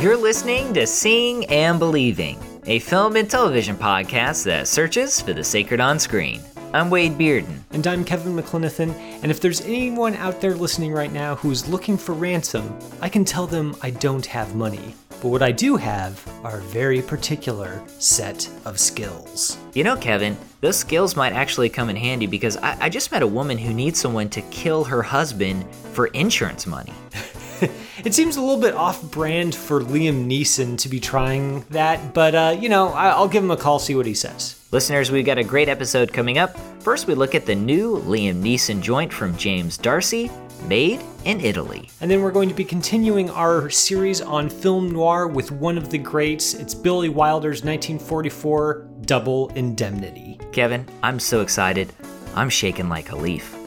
[0.00, 5.42] You're listening to Seeing and Believing, a film and television podcast that searches for the
[5.42, 6.40] sacred on screen.
[6.72, 7.64] I'm Wade Bearden.
[7.72, 11.98] And I'm Kevin McClenathan, and if there's anyone out there listening right now who's looking
[11.98, 14.94] for ransom, I can tell them I don't have money.
[15.20, 19.58] But what I do have are a very particular set of skills.
[19.74, 23.22] You know, Kevin, those skills might actually come in handy because I, I just met
[23.22, 26.94] a woman who needs someone to kill her husband for insurance money.
[28.04, 32.34] it seems a little bit off brand for Liam Neeson to be trying that, but
[32.34, 34.54] uh, you know, I- will give him a call, see what he says.
[34.70, 36.56] Listeners, we've got a great episode coming up.
[36.80, 40.30] First, we look at the new Liam Neeson joint from James D'Arcy,
[40.66, 41.88] Made in Italy.
[42.00, 45.88] And then we're going to be continuing our series on film noir with one of
[45.88, 46.54] the greats.
[46.54, 50.38] It's Billy Wilder's 1944 Double Indemnity.
[50.52, 51.92] Kevin, I'm so excited.
[52.34, 53.57] I'm shaking like a leaf.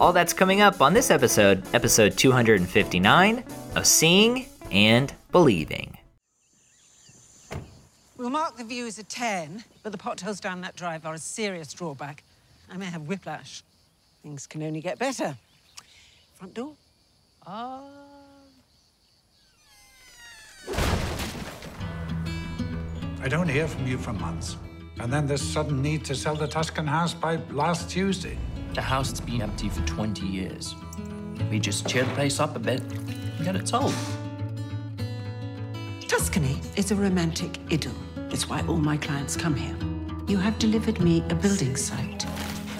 [0.00, 3.44] All that's coming up on this episode, episode 259
[3.76, 5.98] of Seeing and Believing.
[8.16, 11.18] We'll mark the view as a 10, but the potholes down that drive are a
[11.18, 12.22] serious drawback.
[12.70, 13.62] I may have whiplash.
[14.22, 15.36] Things can only get better.
[16.36, 16.72] Front door?
[17.46, 17.82] Uh...
[23.22, 24.56] I don't hear from you for months.
[24.98, 28.38] And then this sudden need to sell the Tuscan house by last Tuesday.
[28.74, 30.76] The house has been empty for 20 years.
[31.50, 33.94] We just cheer the place up a bit and get it sold.
[36.06, 37.94] Tuscany is a romantic idyll.
[38.30, 39.74] It's why all my clients come here.
[40.28, 42.22] You have delivered me a building site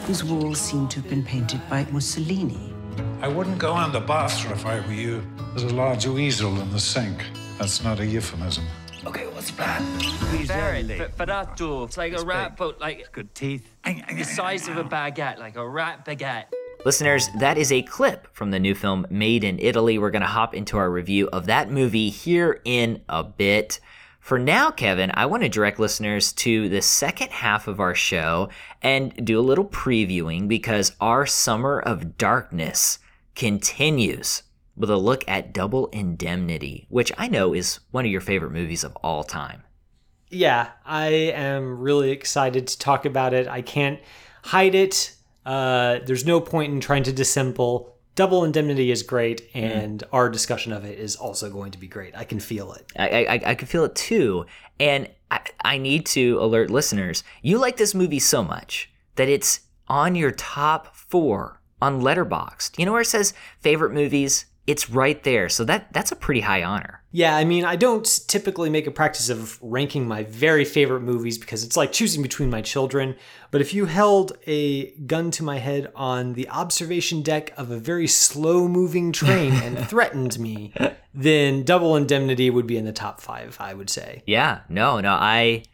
[0.07, 2.73] whose walls seem to have been painted by Mussolini.
[3.21, 5.27] I wouldn't go on the bathroom if I were you.
[5.55, 7.25] There's a large weasel in the sink.
[7.59, 8.65] That's not a euphemism.
[9.41, 10.47] Okay, what's the plan?
[10.47, 10.83] Very
[11.17, 11.87] Ferrato.
[11.87, 12.59] It's like it's a rat, big.
[12.59, 13.67] but like it's good teeth.
[13.85, 16.45] The size of a baguette, like a rat baguette.
[16.85, 19.99] Listeners, that is a clip from the new film Made in Italy.
[19.99, 23.81] We're going to hop into our review of that movie here in a bit.
[24.19, 28.50] For now, Kevin, I want to direct listeners to the second half of our show
[28.83, 32.99] and do a little previewing because our Summer of Darkness
[33.34, 34.43] continues
[34.76, 38.84] with a look at Double Indemnity, which I know is one of your favorite movies
[38.84, 39.62] of all time.
[40.31, 43.48] Yeah, I am really excited to talk about it.
[43.48, 44.00] I can't
[44.44, 45.14] hide it.
[45.44, 47.97] Uh, there's no point in trying to dissemble.
[48.14, 49.62] Double Indemnity is great, mm.
[49.62, 50.08] and mm.
[50.12, 52.16] our discussion of it is also going to be great.
[52.16, 52.87] I can feel it.
[52.97, 54.47] I, I, I can feel it too.
[54.78, 59.60] And I, I need to alert listeners you like this movie so much that it's
[59.88, 62.78] on your top four on Letterboxd.
[62.78, 64.47] You know where it says favorite movies?
[64.70, 65.48] It's right there.
[65.48, 67.03] So that that's a pretty high honor.
[67.10, 71.38] Yeah, I mean, I don't typically make a practice of ranking my very favorite movies
[71.38, 73.16] because it's like choosing between my children.
[73.50, 77.78] But if you held a gun to my head on the observation deck of a
[77.78, 80.72] very slow moving train and threatened me,
[81.12, 84.22] then Double Indemnity would be in the top five, I would say.
[84.25, 85.64] Yeah, no, no, I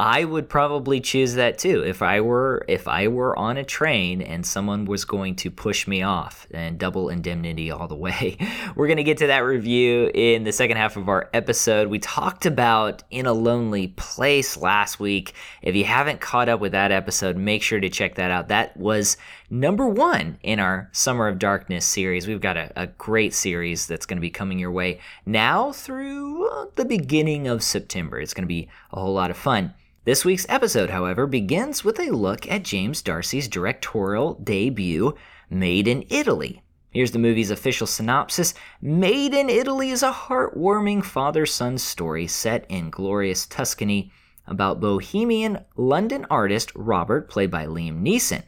[0.00, 4.22] I would probably choose that too if I were if I were on a train
[4.22, 8.38] and someone was going to push me off and double indemnity all the way.
[8.74, 11.88] We're going to get to that review in the second half of our episode.
[11.88, 15.34] We talked about In a Lonely Place last week.
[15.60, 18.48] If you haven't caught up with that episode, make sure to check that out.
[18.48, 19.18] That was
[19.50, 22.26] number 1 in our Summer of Darkness series.
[22.26, 26.70] We've got a, a great series that's going to be coming your way now through
[26.76, 28.18] the beginning of September.
[28.18, 29.74] It's going to be a whole lot of fun.
[30.04, 35.14] This week's episode, however, begins with a look at James D'Arcy's directorial debut,
[35.50, 36.62] Made in Italy.
[36.90, 42.64] Here's the movie's official synopsis Made in Italy is a heartwarming father son story set
[42.70, 44.10] in glorious Tuscany
[44.46, 48.44] about bohemian London artist Robert, played by Liam Neeson,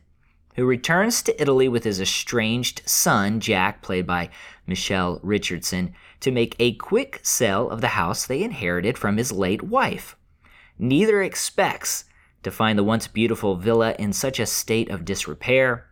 [0.54, 4.30] who returns to Italy with his estranged son, Jack, played by
[4.66, 9.62] Micheál Richardson, to make a quick sale of the house they inherited from his late
[9.62, 10.16] wife.
[10.82, 12.06] Neither expects
[12.42, 15.86] to find the once beautiful villa in such a state of disrepair.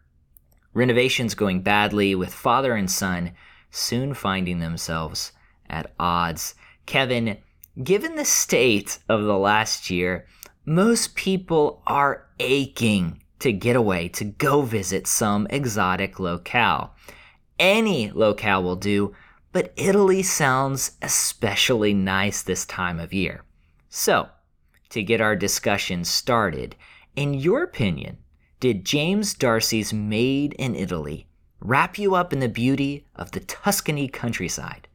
[0.74, 3.30] Renovations going badly, with father and son
[3.70, 5.30] soon finding themselves
[5.68, 6.56] at odds.
[6.86, 7.38] Kevin,
[7.84, 10.26] given the state of the last year,
[10.64, 16.96] most people are aching to get away to go visit some exotic locale.
[17.60, 19.14] Any locale will do,
[19.52, 23.44] but Italy sounds especially nice this time of year.
[23.88, 24.30] So,
[24.90, 26.76] to get our discussion started.
[27.16, 28.18] In your opinion,
[28.60, 31.26] did James D'Arcy's Made in Italy
[31.60, 34.88] wrap you up in the beauty of the Tuscany countryside?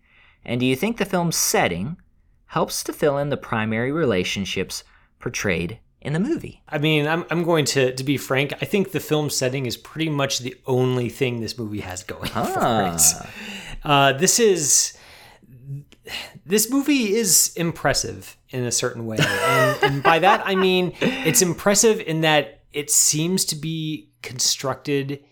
[0.43, 1.97] And do you think the film's setting
[2.47, 4.83] helps to fill in the primary relationships
[5.19, 6.61] portrayed in the movie?
[6.69, 9.77] I mean, I'm, I'm going to, to be frank, I think the film setting is
[9.77, 12.45] pretty much the only thing this movie has going ah.
[12.45, 13.29] for it.
[13.83, 14.97] Uh, this is
[16.45, 19.17] this movie is impressive in a certain way.
[19.19, 25.23] And, and by that, I mean it's impressive in that it seems to be constructed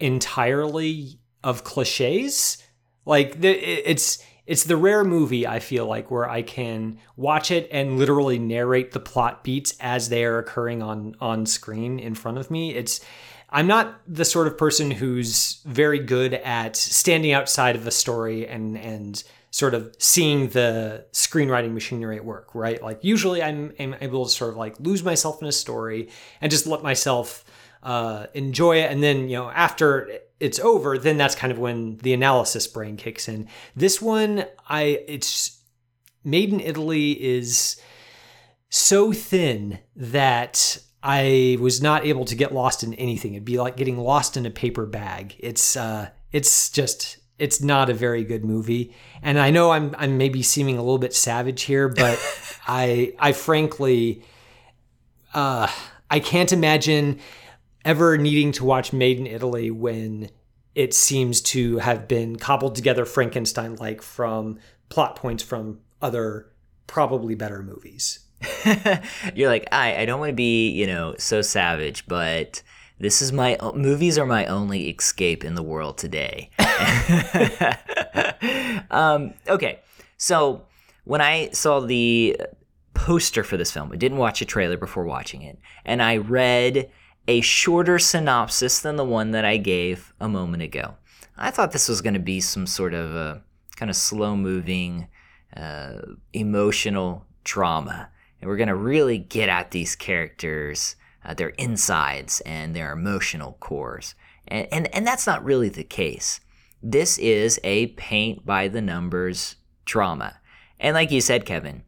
[0.00, 2.58] entirely of cliches.
[3.06, 7.98] Like it's it's the rare movie I feel like where I can watch it and
[7.98, 12.50] literally narrate the plot beats as they are occurring on on screen in front of
[12.50, 12.74] me.
[12.74, 13.00] It's
[13.48, 18.48] I'm not the sort of person who's very good at standing outside of a story
[18.48, 19.22] and and
[19.54, 22.82] sort of seeing the screenwriting machinery at work, right?
[22.82, 26.08] Like usually I'm, I'm able to sort of like lose myself in a story
[26.40, 27.44] and just let myself
[27.84, 28.90] uh, enjoy it.
[28.90, 30.10] And then, you know, after
[30.40, 33.48] it's over, then that's kind of when the analysis brain kicks in.
[33.76, 35.62] This one, I, it's
[36.24, 37.80] made in Italy is
[38.70, 43.34] so thin that I was not able to get lost in anything.
[43.34, 45.36] It'd be like getting lost in a paper bag.
[45.38, 48.94] It's, uh, it's just it's not a very good movie.
[49.22, 52.18] And I know I'm I'm maybe seeming a little bit savage here, but
[52.66, 54.24] I I frankly
[55.32, 55.70] uh
[56.10, 57.18] I can't imagine
[57.84, 60.30] ever needing to watch Made in Italy when
[60.74, 64.58] it seems to have been cobbled together Frankenstein like from
[64.88, 66.52] plot points from other
[66.86, 68.20] probably better movies.
[69.34, 72.62] You're like, I I don't want to be, you know, so savage, but
[72.98, 76.50] this is my movies are my only escape in the world today.
[78.90, 79.80] um, okay,
[80.16, 80.66] so
[81.04, 82.40] when I saw the
[82.94, 86.90] poster for this film, I didn't watch a trailer before watching it, and I read
[87.26, 90.94] a shorter synopsis than the one that I gave a moment ago.
[91.36, 93.42] I thought this was going to be some sort of a
[93.76, 95.08] kind of slow moving,
[95.56, 96.00] uh,
[96.32, 98.10] emotional drama.
[98.40, 103.56] And we're going to really get at these characters uh, their insides and their emotional
[103.60, 104.14] cores.
[104.46, 106.40] And, and, and that's not really the case.
[106.82, 110.40] This is a paint by the numbers drama.
[110.78, 111.82] And like you said, Kevin,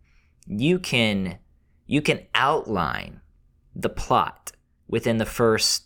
[0.47, 1.39] you can
[1.87, 3.21] you can outline
[3.75, 4.53] the plot
[4.89, 5.85] within the first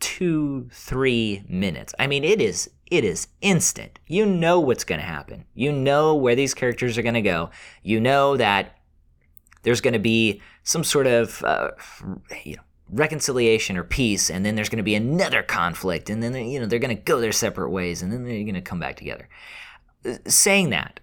[0.00, 1.94] two, three minutes.
[1.98, 3.98] I mean, it is it is instant.
[4.06, 5.44] You know what's going to happen.
[5.54, 7.50] You know where these characters are going to go.
[7.82, 8.76] You know that
[9.62, 11.72] there's going to be some sort of uh,
[12.44, 16.34] you know reconciliation or peace and then there's going to be another conflict and then
[16.34, 18.80] you know they're going to go their separate ways and then they're going to come
[18.80, 19.28] back together.
[20.04, 21.00] Uh, saying that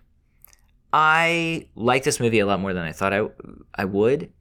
[0.94, 3.28] i like this movie a lot more than i thought i,
[3.76, 4.32] I would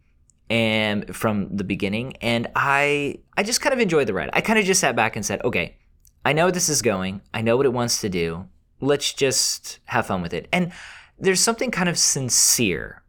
[0.48, 4.30] and from the beginning and i i just kind of enjoyed the ride.
[4.32, 5.76] I kind of just sat back and said okay
[6.24, 7.20] i know this is going.
[7.34, 8.46] I know what it wants to do.
[8.80, 10.48] Let's just have fun with it.
[10.52, 10.72] And
[11.18, 13.02] there's something kind of sincere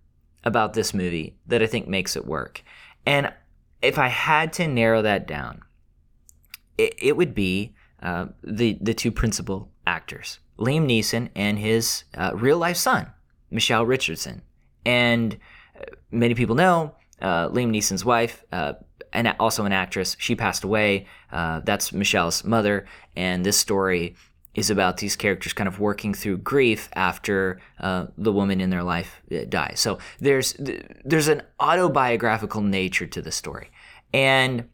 [0.43, 2.63] about this movie that i think makes it work.
[3.05, 3.31] And
[3.85, 5.61] if I had to narrow that down,
[6.77, 12.31] it, it would be uh, the the two principal actors, Liam Neeson and his uh,
[12.35, 13.11] real life son,
[13.51, 14.41] Micheál Richardson.
[14.85, 15.37] And
[15.79, 18.73] uh, many people know uh, Liam Neeson's wife, uh,
[19.13, 20.17] and also an actress.
[20.19, 21.07] She passed away.
[21.31, 22.85] Uh, that's Micheál's mother,
[23.15, 24.15] and this story
[24.55, 28.83] is about these characters kind of working through grief after uh, the woman in their
[28.83, 29.79] life dies.
[29.79, 30.55] So there's
[31.03, 33.69] there's an autobiographical nature to the story.
[34.13, 34.69] And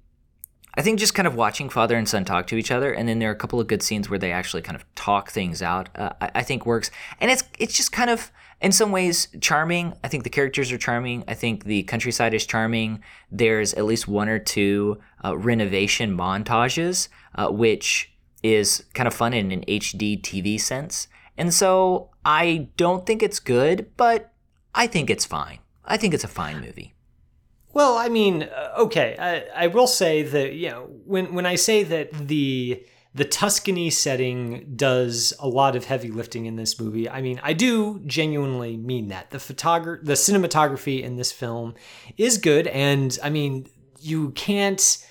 [0.76, 3.20] I think just kind of watching father and son talk to each other, and then
[3.20, 5.90] there are a couple of good scenes where they actually kind of talk things out.
[5.96, 6.90] Uh, I, I, think works,
[7.20, 9.94] and it's it's just kind of in some ways charming.
[10.04, 11.26] I think the characters are charming.
[11.28, 13.04] I think the countryside is charming.
[13.30, 19.34] There's at least one or two uh, renovation montages, uh, which is kind of fun
[19.34, 21.08] in an HGTV sense.
[21.38, 24.32] And so I don't think it's good, but
[24.74, 25.60] I think it's fine.
[25.84, 26.94] I think it's a fine movie.
[27.74, 31.56] Well, I mean, uh, okay, I, I will say that you know when when I
[31.56, 37.10] say that the the Tuscany setting does a lot of heavy lifting in this movie.
[37.10, 39.32] I mean, I do genuinely mean that.
[39.32, 41.76] The photography, the cinematography in this film
[42.18, 43.68] is good and I mean,
[44.00, 45.06] you can't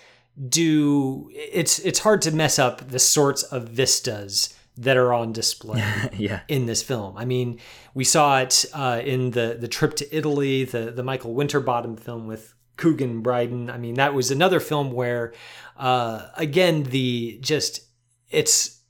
[0.49, 5.85] do it's it's hard to mess up the sorts of vistas that are on display
[6.17, 6.41] yeah.
[6.49, 7.17] in this film.
[7.17, 7.61] I mean,
[7.95, 12.27] we saw it uh, in the the trip to Italy, the the Michael Winterbottom film
[12.27, 13.71] with Coogan Brydon.
[13.71, 15.35] I mean, that was another film where,
[15.77, 17.83] uh, again, the just
[18.31, 18.81] it's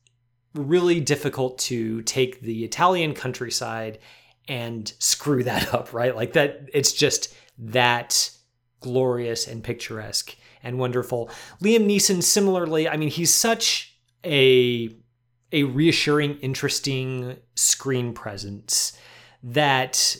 [0.54, 3.98] really difficult to take the Italian countryside
[4.48, 6.14] and screw that up, right?
[6.14, 8.30] Like that, it's just that
[8.80, 11.30] glorious and picturesque and wonderful.
[11.62, 14.94] Liam Neeson, similarly, I mean, he's such a
[15.52, 18.92] a reassuring, interesting screen presence
[19.42, 20.16] that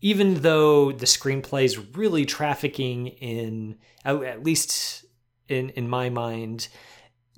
[0.00, 5.04] even though the screenplay is really trafficking in, at least
[5.48, 6.68] in in my mind,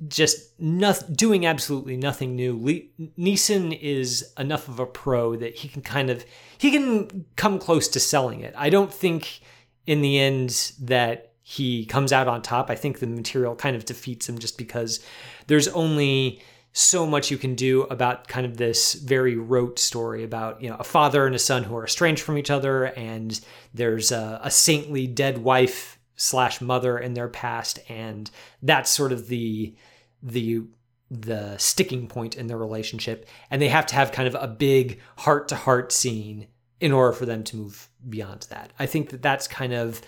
[0.09, 2.59] just nothing, doing absolutely nothing new.
[2.61, 6.25] Le- Neeson is enough of a pro that he can kind of
[6.59, 8.55] he can come close to selling it.
[8.57, 9.41] I don't think
[9.87, 12.71] in the end that he comes out on top.
[12.71, 14.99] I think the material kind of defeats him just because
[15.47, 16.43] there's only
[16.77, 20.77] so much you can do about kind of this very rote story about you know
[20.77, 23.41] a father and a son who are estranged from each other and
[23.73, 28.31] there's a, a saintly dead wife slash mother in their past and
[28.63, 29.75] that's sort of the
[30.23, 30.63] the
[31.11, 33.29] the sticking point in their relationship.
[33.51, 36.49] And they have to have kind of a big heart to heart scene
[36.81, 38.73] in order for them to move beyond that.
[38.79, 40.03] I think that that's kind of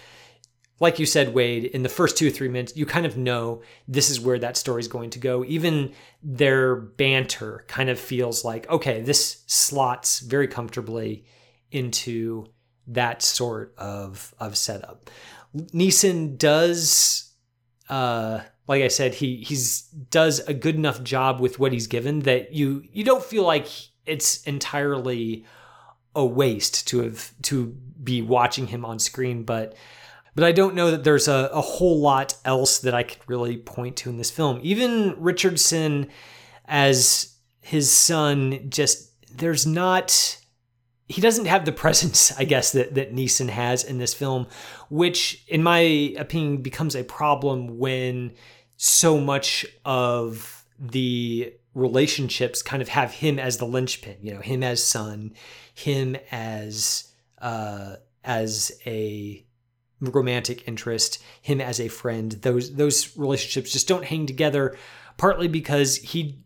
[0.80, 3.62] like you said, Wade, in the first two or three minutes, you kind of know
[3.88, 5.44] this is where that story's going to go.
[5.44, 5.92] Even
[6.23, 11.25] their banter kind of feels like, okay, this slots very comfortably
[11.70, 12.47] into
[12.87, 15.11] that sort of of setup.
[15.54, 17.32] Neeson does
[17.88, 22.20] uh like I said, he he's does a good enough job with what he's given
[22.20, 23.66] that you you don't feel like
[24.06, 25.44] it's entirely
[26.14, 27.66] a waste to have to
[28.02, 29.75] be watching him on screen, but
[30.38, 33.57] but I don't know that there's a, a whole lot else that I could really
[33.57, 34.61] point to in this film.
[34.62, 36.11] Even Richardson
[36.64, 40.38] as his son, just there's not
[41.09, 44.47] he doesn't have the presence, I guess, that, that Neeson has in this film,
[44.90, 45.80] which, in my
[46.16, 48.30] opinion, becomes a problem when
[48.76, 54.62] so much of the relationships kind of have him as the linchpin, you know, him
[54.62, 55.35] as son,
[55.75, 59.45] him as uh, as a
[60.00, 62.33] romantic interest, him as a friend.
[62.33, 64.76] Those those relationships just don't hang together,
[65.17, 66.38] partly because he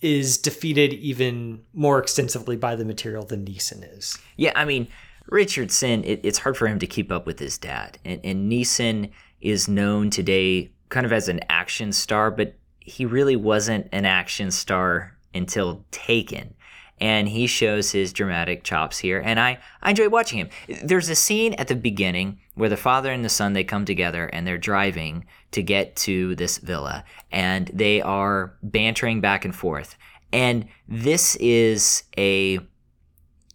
[0.00, 4.18] is defeated even more extensively by the material than Neeson is.
[4.36, 4.88] Yeah, I mean,
[5.28, 7.98] Richardson, it, it's hard for him to keep up with his dad.
[8.04, 13.36] And, and Neeson is known today kind of as an action star, but he really
[13.36, 16.54] wasn't an action star until Taken
[17.00, 20.48] and he shows his dramatic chops here and I, I enjoy watching him.
[20.82, 24.26] There's a scene at the beginning where the father and the son they come together
[24.26, 29.96] and they're driving to get to this villa and they are bantering back and forth.
[30.32, 32.60] And this is a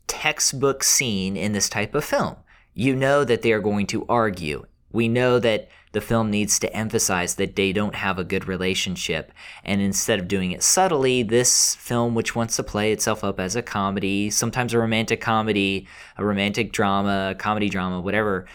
[0.08, 2.36] textbook scene in this type of film.
[2.74, 4.66] You know that they are going to argue.
[4.92, 9.32] We know that the film needs to emphasize that they don't have a good relationship.
[9.64, 13.56] And instead of doing it subtly, this film, which wants to play itself up as
[13.56, 18.46] a comedy, sometimes a romantic comedy, a romantic drama, a comedy drama, whatever,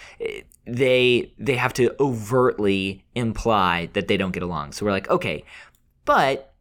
[0.66, 4.73] they they have to overtly imply that they don't get along.
[4.73, 5.45] So we're like, okay,
[6.05, 6.55] but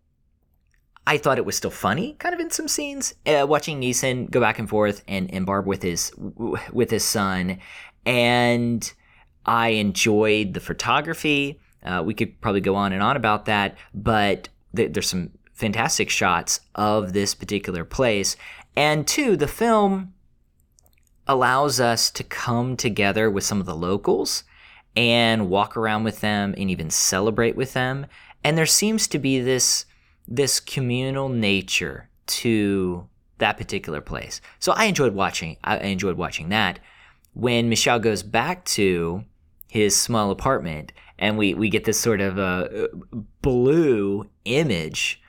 [1.08, 4.39] I thought it was still funny, kind of in some scenes, uh, watching Neeson go
[4.39, 7.60] back and forth and, and barb with his with his son,
[8.05, 8.91] and
[9.45, 11.59] I enjoyed the photography.
[11.83, 16.09] Uh, we could probably go on and on about that, but th- there's some fantastic
[16.09, 18.35] shots of this particular place.
[18.75, 20.13] And two, the film
[21.27, 24.43] allows us to come together with some of the locals
[24.95, 28.05] and walk around with them and even celebrate with them.
[28.43, 29.85] And there seems to be this
[30.27, 34.41] this communal nature to that particular place.
[34.59, 36.79] So I enjoyed watching I enjoyed watching that.
[37.33, 39.25] When Micheál goes back to
[39.67, 42.88] his small apartment, and we we get this sort of uh,
[43.41, 45.22] blue image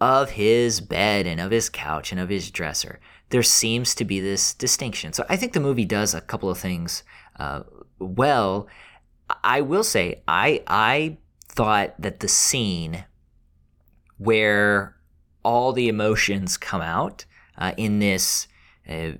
[0.00, 3.00] of his bed and of his couch and of his dresser.
[3.30, 5.12] There seems to be this distinction.
[5.12, 7.02] So I think the movie does a couple of things
[7.38, 7.62] uh,
[7.98, 8.68] well.
[9.42, 13.04] I will say I I thought that the scene
[14.18, 14.96] where
[15.44, 17.24] all the emotions come out
[17.56, 18.48] uh, in this
[18.88, 19.12] uh,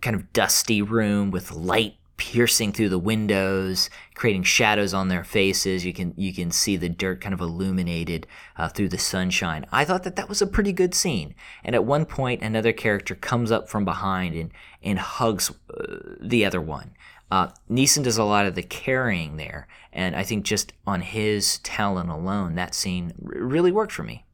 [0.00, 5.84] kind of dusty room with light piercing through the windows, creating shadows on their faces.
[5.84, 9.66] You can you can see the dirt kind of illuminated uh, through the sunshine.
[9.70, 11.34] I thought that that was a pretty good scene.
[11.64, 16.44] And at one point, another character comes up from behind and and hugs uh, the
[16.44, 16.92] other one.
[17.30, 21.58] Uh, Neeson does a lot of the carrying there, and I think just on his
[21.58, 24.24] talent alone, that scene r- really worked for me.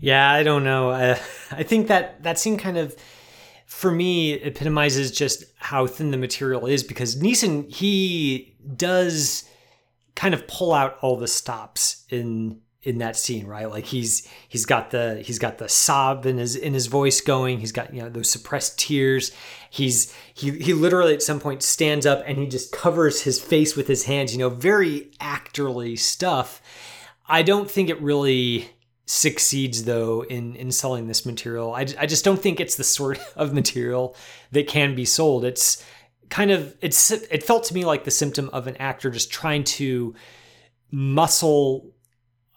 [0.00, 0.90] Yeah, I don't know.
[1.50, 2.96] I think that that scene kind of
[3.78, 9.44] for me epitomizes just how thin the material is because Neeson he does
[10.16, 13.70] kind of pull out all the stops in in that scene, right?
[13.70, 17.60] Like he's he's got the he's got the sob in his in his voice going.
[17.60, 19.30] He's got you know those suppressed tears.
[19.70, 23.76] He's he he literally at some point stands up and he just covers his face
[23.76, 24.32] with his hands.
[24.32, 26.60] You know, very actorly stuff.
[27.28, 28.70] I don't think it really
[29.08, 31.74] succeeds though in in selling this material.
[31.74, 34.14] I, I just don't think it's the sort of material
[34.52, 35.44] that can be sold.
[35.44, 35.84] It's
[36.28, 39.64] kind of it's it felt to me like the symptom of an actor just trying
[39.64, 40.14] to
[40.90, 41.90] muscle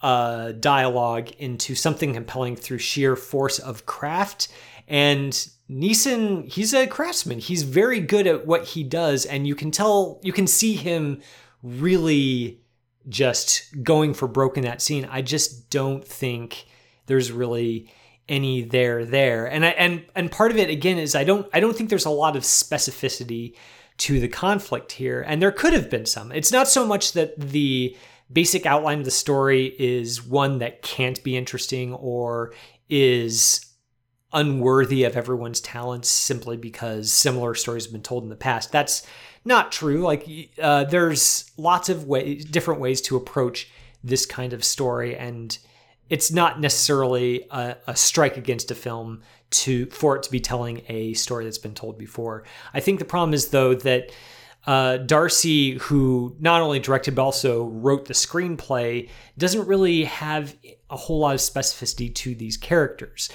[0.02, 4.48] uh, dialogue into something compelling through sheer force of craft.
[4.88, 5.32] And
[5.70, 7.40] Neeson, he's a craftsman.
[7.40, 11.22] He's very good at what he does, and you can tell, you can see him
[11.62, 12.61] really
[13.10, 15.08] just going for broke in that scene.
[15.10, 16.66] I just don't think
[17.08, 17.92] there's really
[18.30, 19.46] any there there.
[19.46, 22.06] And I and and part of it again is I don't I don't think there's
[22.06, 23.56] a lot of specificity
[23.98, 25.22] to the conflict here.
[25.22, 26.32] And there could have been some.
[26.32, 27.96] It's not so much that the
[28.32, 32.54] basic outline of the story is one that can't be interesting or
[32.90, 33.66] is
[34.34, 38.72] unworthy of everyone's talents simply because similar stories have been told in the past.
[38.72, 39.06] That's
[39.46, 40.02] not true.
[40.02, 40.28] Like
[40.62, 43.70] uh, there's lots of ways, different ways to approach
[44.04, 45.58] this kind of story, and
[46.10, 49.22] it's not necessarily a, a strike against a film
[49.52, 52.44] to for it to be telling a story that's been told before.
[52.74, 54.12] I think the problem is though that
[54.68, 60.56] uh, D'Arcy, who not only directed but also wrote the screenplay, doesn't really have
[60.90, 63.30] a whole lot of specificity to these characters.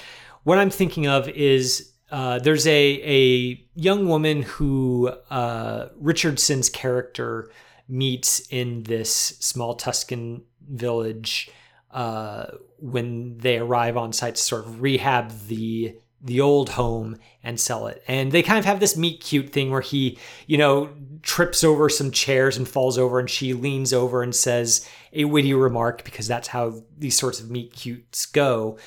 [0.44, 7.50] What I'm thinking of is uh, there's a a young woman who uh, Richardson's character
[7.90, 11.50] meets in this small Tuscan village
[11.90, 12.46] uh,
[12.78, 17.86] when they arrive on site to sort of rehab the the old home and sell
[17.86, 18.02] it.
[18.08, 20.88] And they kind of have this meet cute thing where he, you know,
[21.20, 25.52] trips over some chairs and falls over, and she leans over and says a witty
[25.52, 28.78] remark because that's how these sorts of meet cutes go.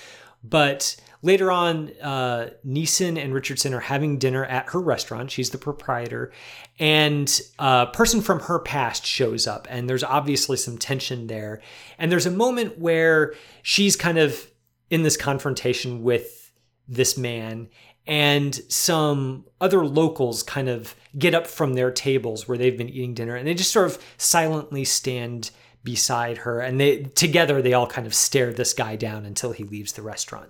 [0.43, 5.31] But later on, uh, Neeson and Richardson are having dinner at her restaurant.
[5.31, 6.31] She's the proprietor,
[6.79, 11.61] and a person from her past shows up, and there's obviously some tension there.
[11.97, 14.49] And there's a moment where she's kind of
[14.89, 16.51] in this confrontation with
[16.87, 17.69] this man
[18.09, 23.13] and some other locals kind of get up from their tables where they've been eating
[23.13, 25.51] dinner and they just sort of silently stand
[25.83, 29.63] beside her and they together they all kind of stare this guy down until he
[29.63, 30.49] leaves the restaurant.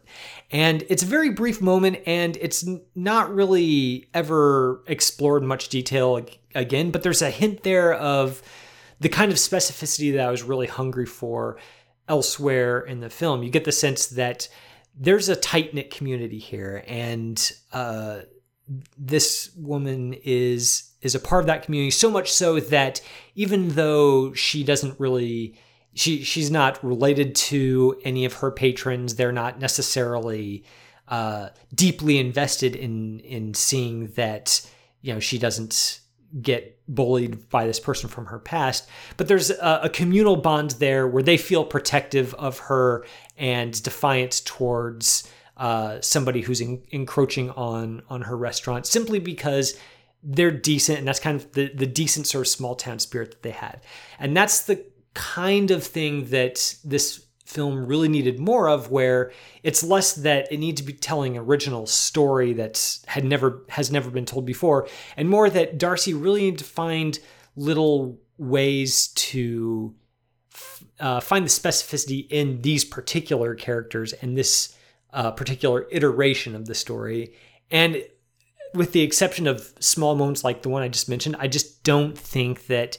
[0.51, 6.25] And it's a very brief moment and it's not really ever explored much detail
[6.55, 8.41] again but there's a hint there of
[8.99, 11.57] the kind of specificity that i was really hungry for
[12.09, 13.43] elsewhere in the film.
[13.43, 14.49] You get the sense that
[14.95, 18.21] there's a tight knit community here, and uh,
[18.97, 21.91] this woman is is a part of that community.
[21.91, 23.01] So much so that
[23.35, 25.55] even though she doesn't really
[25.93, 30.63] she she's not related to any of her patrons, they're not necessarily
[31.09, 34.61] uh, deeply invested in in seeing that
[35.01, 36.01] you know she doesn't
[36.41, 41.07] get bullied by this person from her past but there's a, a, communal bond there
[41.07, 43.03] where they feel protective of her
[43.35, 49.75] and defiant towards uh, somebody who's in, encroaching on on her restaurant simply because
[50.23, 53.43] they're decent and that's kind of the, the decent sort of small town spirit that
[53.43, 53.81] they had.
[54.19, 59.31] And that's the kind of thing that this film really needed more of where
[59.63, 63.91] it's less that it needs to be telling an original story that's had never has
[63.91, 67.17] never been told before and more that D'Arcy really needed to find
[67.55, 69.95] little ways to
[70.99, 74.75] uh, find the specificity in these particular characters and this
[75.13, 77.33] uh, particular iteration of the story.
[77.71, 78.03] And
[78.73, 82.17] with the exception of small moments like the one i just mentioned i just don't
[82.17, 82.97] think that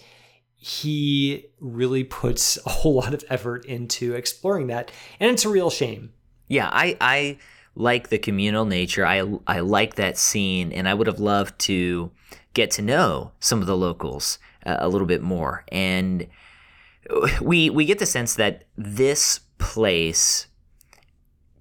[0.61, 4.93] he really puts a whole lot of effort into exploring that.
[5.19, 6.13] And it's a real shame.
[6.47, 7.39] Yeah i i
[7.75, 9.07] like the communal nature.
[9.07, 12.11] I i like that scene and i would have loved to
[12.53, 15.65] get to know some of the locals uh, a little bit more.
[15.73, 16.27] And
[17.41, 20.47] we we get the sense that this place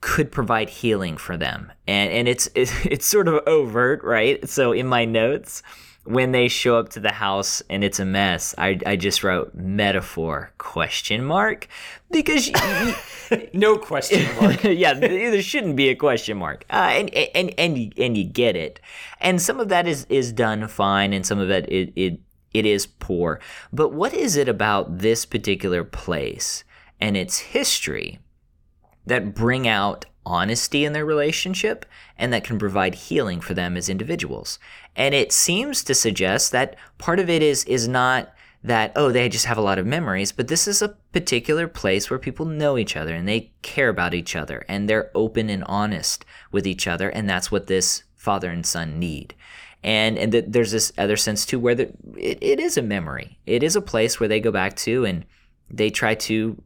[0.02, 1.72] could provide healing for them.
[1.88, 4.48] And and it's it's, sort of overt right?
[4.48, 5.64] So in my notes
[6.06, 9.54] when they show up to the house and it's a mess, I, I just wrote
[9.54, 11.68] metaphor question mark?
[12.10, 12.50] Because
[13.54, 14.64] no question mark.
[14.64, 18.56] yeah, there shouldn't be a question mark, uh, and and and you, and you get
[18.56, 18.80] it,
[19.22, 22.20] and some of that is is done fine, and some of it it, it
[22.54, 23.40] it is poor.
[23.72, 26.64] But what is it about this particular place
[27.00, 28.20] and its history
[29.10, 31.86] that bring out honesty in their relationship
[32.18, 34.60] and that can provide healing for them as individuals.
[34.96, 39.30] And it seems to suggest that part of it is is not that oh they
[39.30, 42.78] just have a lot of memories, but this is a particular place where people know
[42.78, 46.88] each other and they care about each other and they're open and honest with each
[46.88, 49.34] other and that's what this father and son need.
[49.82, 53.40] And and th- there's this other sense too where the, it, it is a memory.
[53.46, 55.26] It is a place where they go back to and
[55.70, 56.62] they try to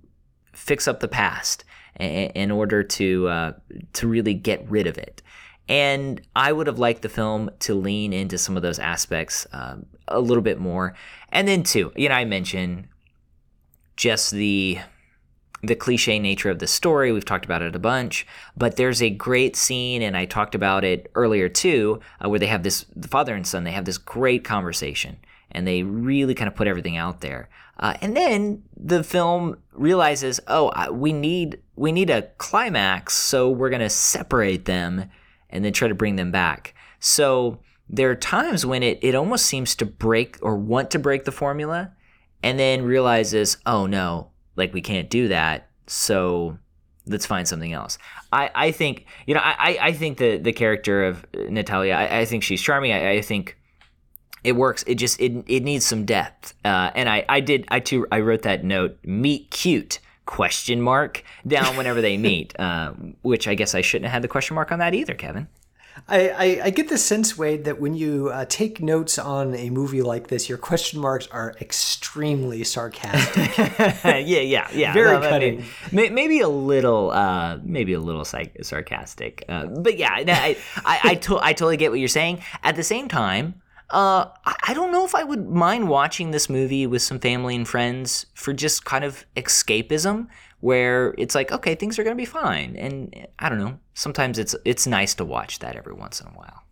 [0.54, 1.64] fix up the past
[2.00, 3.54] in order to uh,
[3.94, 5.22] to really get rid of it.
[5.70, 9.86] And I would have liked the film to lean into some of those aspects um,
[10.08, 10.94] a little bit more.
[11.30, 12.88] And then too, you know, I mentioned
[13.96, 14.80] just the
[15.66, 17.14] the cliche nature of the story.
[17.14, 18.28] We've talked about it a bunch,
[18.58, 22.48] but there's a great scene, and I talked about it earlier too, uh, where they
[22.48, 23.64] have this the father and son.
[23.64, 25.18] They have this great conversation,
[25.52, 27.50] and they really kind of put everything out there.
[27.80, 33.70] Uh, and then the film realizes, oh, we need we need a climax, so we're
[33.70, 35.10] gonna separate them
[35.50, 36.74] and then try to bring them back.
[37.00, 37.60] So
[37.90, 41.32] there are times when it, it almost seems to break or want to break the
[41.32, 41.92] formula
[42.42, 45.70] and then realizes, oh no, like we can't do that.
[45.88, 46.58] So
[47.06, 47.98] let's find something else.
[48.32, 52.20] I, I think, you know, I, I- I think the, the character of Natalia, I,
[52.20, 52.94] I think she's charming.
[52.94, 53.58] I, I think
[54.44, 54.84] it works.
[54.88, 56.54] It just, it, it needs some depth.
[56.66, 61.24] Uh, and I, I did, I too, I wrote that note, meet cute question mark
[61.48, 64.72] down whenever they meet, uh, which I guess I shouldn't have had the question mark
[64.72, 65.48] on that either, Kevin.
[66.08, 69.70] I, I, I get the sense, Wade, that when you uh, take notes on a
[69.70, 73.58] movie like this, your question marks are extremely sarcastic.
[74.04, 74.94] yeah, yeah, yeah.
[74.94, 76.14] Very I mean, cutting.
[76.14, 81.40] maybe a little, uh, maybe a little sarcastic, uh, but yeah, I, I, I, to-
[81.40, 82.42] I totally get what you're saying.
[82.64, 86.88] At the same time, uh, I, don't know if I would mind watching this movie
[86.88, 90.28] with some family and friends for just kind of escapism,
[90.62, 93.80] where it's like, okay, things are gonna be fine, and I don't know.
[93.94, 96.64] Sometimes it's it's nice to watch that every once in a while.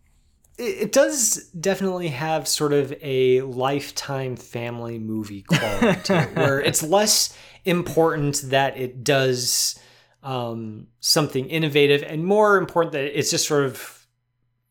[0.58, 6.60] it, it does definitely have sort of a lifetime family movie quality to it, where
[6.60, 9.78] it's less important that it does
[10.22, 14.06] um, something innovative and more important that it's just sort of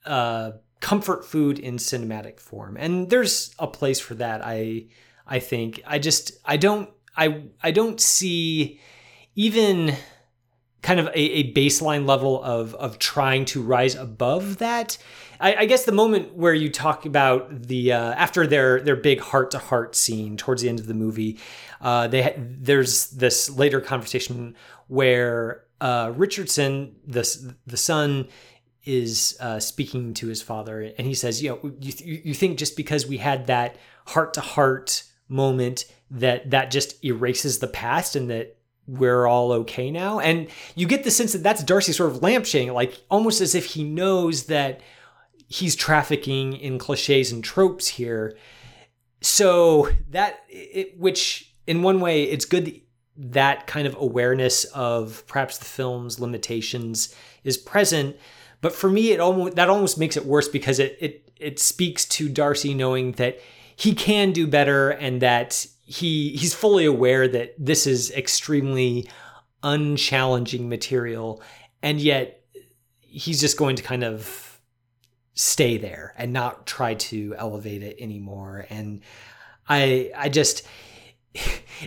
[0.05, 2.75] uh, comfort food in cinematic form.
[2.77, 4.41] And there's a place for that.
[4.43, 4.87] I
[5.25, 8.79] I think I just I don't I I don't see
[9.35, 9.95] even
[10.81, 14.97] kind of a, a baseline level of of trying to rise above that.
[15.39, 19.21] I, I guess the moment where you talk about the uh, after their their big
[19.21, 21.39] heart to heart scene towards the end of the movie,
[21.79, 24.55] uh, they there's this later conversation
[24.87, 28.27] where uh, Richardson, the the son,
[28.83, 32.75] is uh, speaking to his father, and he says, "You know, you, you think just
[32.75, 38.29] because we had that heart to heart moment that that just erases the past and
[38.29, 42.21] that we're all okay now?" And you get the sense that that's D'Arcy sort of
[42.21, 44.81] lampshading, like almost as if he knows that
[45.47, 48.37] he's trafficking in cliches and tropes here.
[49.21, 52.81] So that it, which in one way it's good that
[53.17, 57.13] that kind of awareness of perhaps the film's limitations
[57.43, 58.15] is present
[58.61, 62.05] but for me it almost that almost makes it worse because it it it speaks
[62.05, 63.39] to D'Arcy knowing that
[63.75, 69.09] he can do better and that he he's fully aware that this is extremely
[69.63, 71.41] unchallenging material.
[71.81, 72.45] And yet
[72.99, 74.59] he's just going to kind of
[75.33, 78.65] stay there and not try to elevate it anymore.
[78.69, 79.01] And
[79.67, 80.65] i i just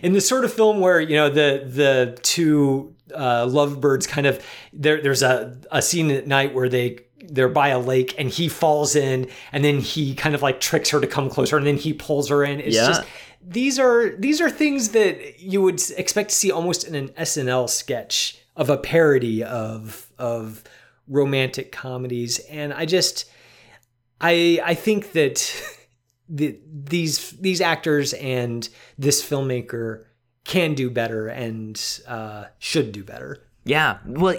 [0.03, 4.45] in the sort of film where you know the the two uh, lovebirds kind of
[4.73, 8.49] there there's a, a scene at night where they they're by a lake and he
[8.49, 11.77] falls in and then he kind of like tricks her to come closer and then
[11.77, 12.87] he pulls her in it's Yeah.
[12.89, 13.03] just
[13.47, 17.69] these are these are things that you would expect to see almost in an SNL
[17.69, 20.65] sketch of a parody of of
[21.09, 23.31] romantic comedies and I just
[24.21, 25.55] I I think that
[26.29, 30.05] the, these these actors and this filmmaker
[30.45, 33.39] can do better and uh, should do better.
[33.65, 33.99] Yeah.
[34.07, 34.37] Well,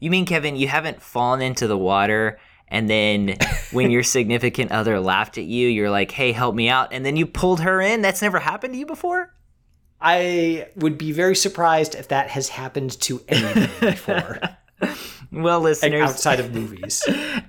[0.00, 3.36] you mean Kevin, you haven't fallen into the water and then
[3.72, 7.16] when your significant other laughed at you, you're like, "Hey, help me out." And then
[7.16, 8.02] you pulled her in?
[8.02, 9.34] That's never happened to you before?
[10.00, 14.40] I would be very surprised if that has happened to anyone before,
[15.32, 17.02] Well, listeners, outside of movies.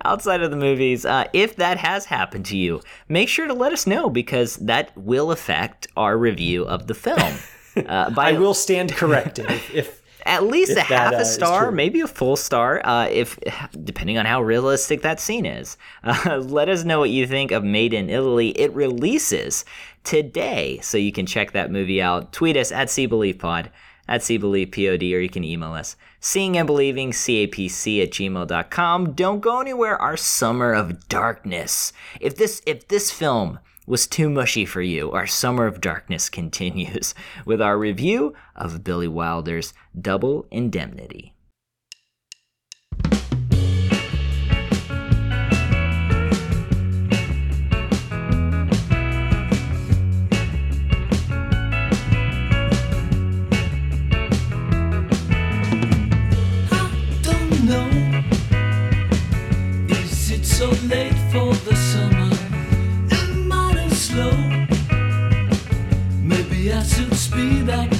[0.04, 3.72] outside of the movies, uh, if that has happened to you, make sure to let
[3.72, 7.34] us know because that will affect our review of the film.
[7.86, 11.22] Uh, by I will stand corrected if, if at least if a half that, uh,
[11.22, 13.38] a star, maybe a full star, uh, if
[13.84, 15.76] depending on how realistic that scene is.
[16.02, 18.48] Uh, let us know what you think of Made in Italy.
[18.50, 19.64] It releases
[20.04, 22.32] today, so you can check that movie out.
[22.32, 23.68] Tweet us at CBelievePod,
[24.08, 29.12] at CBelievePod, or you can email us seeing and believing capc at gmail.com.
[29.12, 30.00] Don't go anywhere.
[30.00, 31.92] Our summer of darkness.
[32.20, 37.14] If this if this film was too mushy for you, our summer of darkness continues
[37.44, 41.34] with our review of Billy Wilder's Double Indemnity.
[60.58, 62.30] So late for the summer?
[63.12, 64.36] Am I slow?
[66.20, 67.97] Maybe I should speed up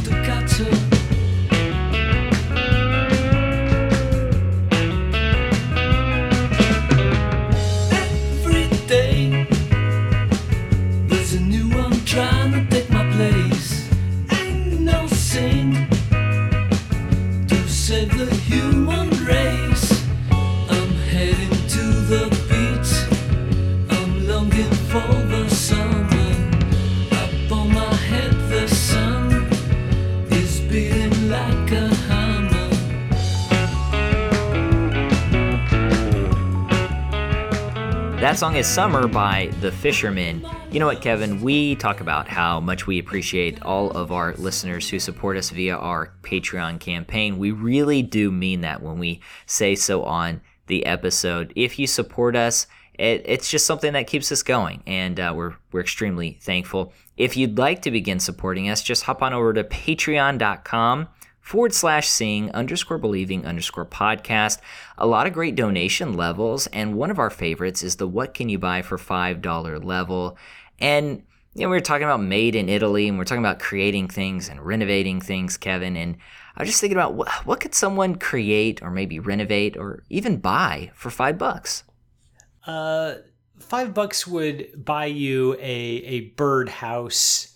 [38.21, 40.45] That song is Summer by The Fisherman.
[40.73, 41.41] You know what, Kevin?
[41.41, 45.77] We talk about how much we appreciate all of our listeners who support us via
[45.77, 47.39] our Patreon campaign.
[47.39, 51.53] We really do mean that when we say so on the episode.
[51.55, 55.55] If you support us, it, it's just something that keeps us going, and uh, we're,
[55.71, 56.93] we're extremely thankful.
[57.17, 61.07] If you'd like to begin supporting us, just hop on over to patreon.com
[61.49, 64.59] forward slash seeing underscore believing underscore podcast.
[64.99, 68.51] A lot of great donation levels, and one of our favorites is the what can
[68.51, 70.37] you buy for $5 level.
[70.79, 71.23] And
[71.55, 74.51] you know, we were talking about made in Italy, and we're talking about creating things
[74.51, 75.97] and renovating things, Kevin.
[75.97, 76.19] And
[76.55, 80.37] I was just thinking about what, what could someone create or maybe renovate or even
[80.37, 81.83] buy for five bucks?
[82.67, 83.15] Uh,
[83.59, 87.55] five bucks would buy you a a bird house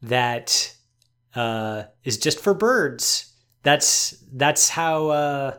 [0.00, 0.75] that
[1.36, 3.32] uh, is just for birds.
[3.62, 5.58] That's that's how uh,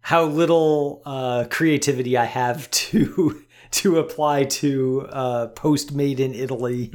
[0.00, 6.90] how little uh, creativity I have to to apply to uh, post made in Italy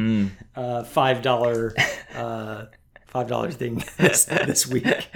[0.55, 1.73] uh, five dollar
[2.13, 2.65] uh,
[3.07, 5.07] five dollar thing this, this week.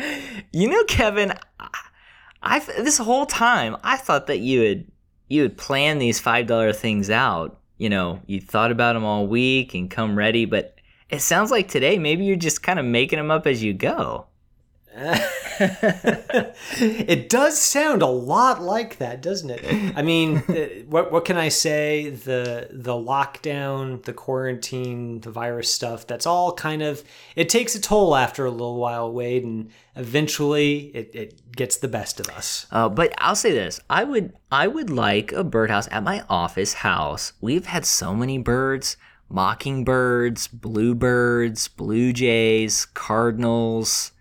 [0.53, 1.69] You know, Kevin, I,
[2.41, 4.85] I this whole time I thought that you had
[5.27, 7.59] you had planned these five dollar things out.
[7.77, 10.78] You know, you thought about them all week and come ready, but
[11.09, 14.27] it sounds like today maybe you're just kind of making them up as you go.
[15.59, 19.93] it does sound a lot like that, doesn't it?
[19.95, 20.37] I mean,
[20.89, 22.09] what what can I say?
[22.09, 27.03] The the lockdown, the quarantine, the virus stuff, that's all kind of
[27.35, 31.87] it takes a toll after a little while, Wade, and eventually it, it gets the
[31.87, 32.65] best of us.
[32.71, 36.73] Uh, but I'll say this: I would I would like a birdhouse at my office
[36.73, 37.33] house.
[37.41, 38.97] We've had so many birds:
[39.29, 44.11] mockingbirds, bluebirds, blue jays, cardinals,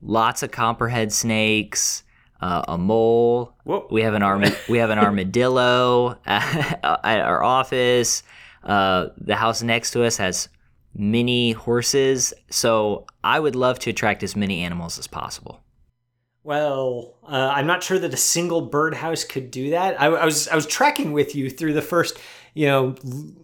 [0.00, 2.02] lots of copperhead snakes,
[2.40, 3.54] uh, a mole.
[3.64, 3.86] Whoa.
[3.90, 8.22] We have an arma- we have an armadillo at our office.
[8.62, 10.48] Uh, the house next to us has
[10.94, 12.34] many horses.
[12.50, 15.60] So I would love to attract as many animals as possible.
[16.44, 20.00] Well, uh, I'm not sure that a single birdhouse could do that.
[20.00, 22.18] I, I was I was tracking with you through the first
[22.54, 22.94] you know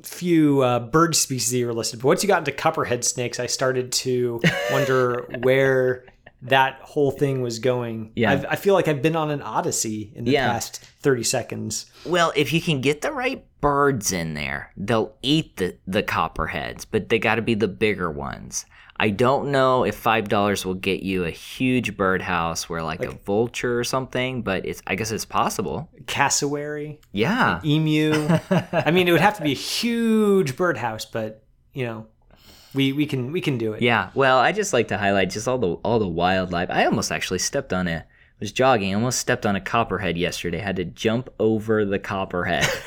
[0.03, 3.40] few uh, bird species that you were listed, but once you got into copperhead snakes,
[3.40, 4.40] I started to
[4.73, 6.05] wonder where
[6.42, 8.12] that whole thing was going.
[8.14, 8.31] Yeah.
[8.31, 10.53] I've, I feel like I've been on an odyssey in the Yeah.
[10.53, 11.87] past 30 seconds.
[12.07, 16.85] Well, if you can get the right birds in there, they'll eat the, the copperheads,
[16.85, 18.66] but they got to be the bigger ones.
[19.01, 23.13] I don't know if five dollars will get you a huge birdhouse where like, a
[23.13, 25.89] vulture or something, but it's I guess it's possible.
[26.07, 27.61] Cassowary, Yeah.
[27.65, 28.13] emu.
[28.73, 32.07] I mean, it would have to be a huge birdhouse, but you know,
[32.75, 33.83] we we can we can do it.
[33.83, 34.11] Yeah.
[34.15, 36.69] Well, I just like to highlight just all the all the wildlife.
[36.71, 38.05] I almost actually stepped on a
[38.41, 40.59] was jogging, almost stepped on a copperhead yesterday.
[40.59, 42.67] Had to jump over the copperhead.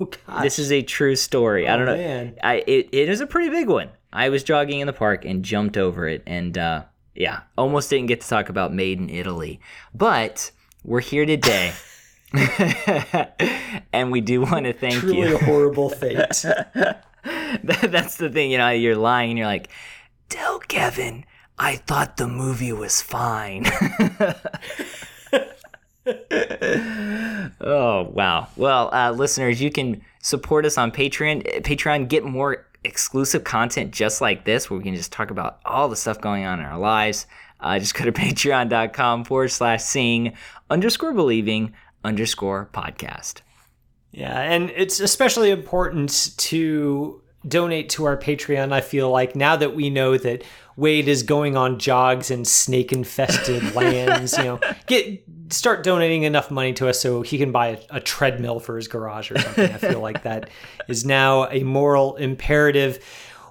[0.00, 0.42] Oh.
[0.42, 1.68] This is a true story.
[1.68, 1.96] I Oh, don't know.
[1.96, 2.34] man.
[2.42, 3.88] I it, it is a pretty big one.
[4.12, 6.82] I was jogging in the park and jumped over it, and uh,
[7.14, 9.60] yeah, almost didn't get to talk about Made in Italy,
[9.94, 10.50] but
[10.84, 11.72] we're here today,
[13.92, 15.36] and we do want to thank truly you.
[15.36, 16.44] a horrible fate.
[17.64, 18.70] That- That's the thing, you know.
[18.70, 19.30] You're lying.
[19.30, 19.68] and You're like,
[20.28, 21.24] tell Kevin.
[21.58, 23.66] I thought the movie was fine.
[27.60, 28.48] oh wow!
[28.56, 31.62] Well, uh, listeners, you can support us on Patreon.
[31.62, 35.88] Patreon get more exclusive content just like this, where we can just talk about all
[35.88, 37.26] the stuff going on in our lives.
[37.60, 40.34] Uh, just go to patreon.com forward slash seeing
[40.70, 41.72] underscore believing
[42.04, 43.40] underscore podcast.
[44.10, 48.72] Yeah, and it's especially important to donate to our Patreon.
[48.72, 50.44] I feel like now that we know that
[50.76, 56.50] Wade is going on jogs in snake infested lands, you know, get start donating enough
[56.50, 59.72] money to us so he can buy a, a treadmill for his garage or something.
[59.72, 60.50] I feel like that
[60.88, 63.04] is now a moral imperative.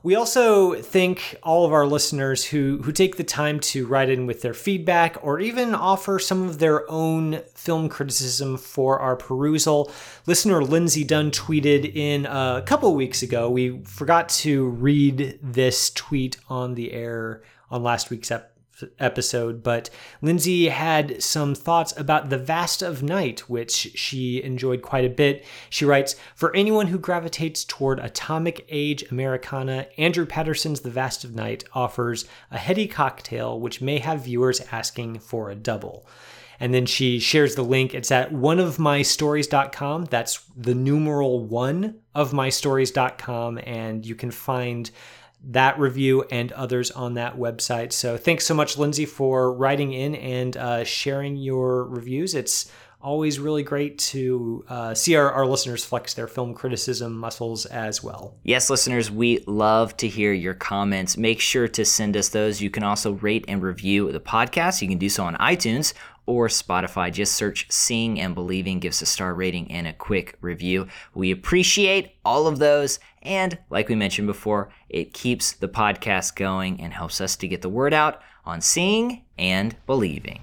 [0.04, 4.26] We also thank all of our listeners who who take the time to write in
[4.26, 9.92] with their feedback or even offer some of their own film criticism for our perusal.
[10.26, 13.48] Listener Lindsay Dunn tweeted in a couple weeks ago.
[13.52, 18.51] We forgot to read this tweet on the air on last week's ep-
[19.00, 19.90] episode, but
[20.22, 25.46] Lindsay had some thoughts about The Vast of Night, which she enjoyed quite a bit.
[25.70, 31.36] She writes For anyone who gravitates toward atomic age Americana, Andrew Patterson's The Vast of
[31.36, 36.06] Night offers a heady cocktail which may have viewers asking for a double.
[36.62, 37.96] And then she shares the link.
[37.96, 40.06] It's at oneofmystories.com.
[40.06, 43.60] That's the numeral one of mystories.com.
[43.66, 44.92] And you can find
[45.44, 47.92] that review and others on that website.
[47.94, 52.36] So thanks so much, Lindsay, for writing in and uh, sharing your reviews.
[52.36, 52.72] It's
[53.04, 58.04] always really great to uh, see our, our listeners flex their film criticism muscles as
[58.04, 58.36] well.
[58.44, 61.18] Yes, listeners, we love to hear your comments.
[61.18, 62.62] Make sure to send us those.
[62.62, 64.82] You can also rate and review the podcast.
[64.82, 65.94] You can do so on iTunes
[66.26, 67.12] or Spotify.
[67.12, 70.88] Just search Seeing and Believing, give us a star rating and a quick review.
[71.14, 73.00] We appreciate all of those.
[73.22, 77.62] And like we mentioned before, it keeps the podcast going and helps us to get
[77.62, 80.42] the word out on seeing and believing.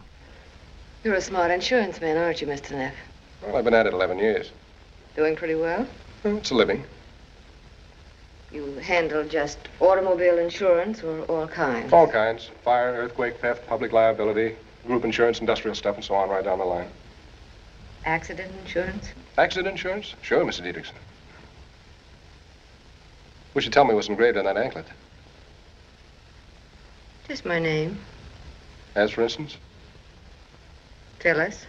[1.04, 2.72] You're a smart insurance man, aren't you, Mr.
[2.72, 2.94] Neff?
[3.42, 4.50] Well, I've been at it 11 years.
[5.16, 5.86] Doing pretty well?
[6.24, 6.84] Well, it's a living.
[8.50, 11.92] You handle just automobile insurance or all kinds?
[11.92, 12.50] All kinds.
[12.64, 14.56] Fire, earthquake, theft, public liability,
[14.88, 16.88] group insurance, industrial stuff, and so on right down the line.
[18.04, 19.10] Accident insurance?
[19.36, 20.14] Accident insurance?
[20.22, 20.62] Sure, Mr.
[20.62, 20.94] Dietrichson.
[23.54, 24.86] Wish you'd tell me what's engraved on that anklet.
[27.28, 27.98] Just my name.
[28.94, 29.58] As, for instance?
[31.20, 31.66] Phyllis.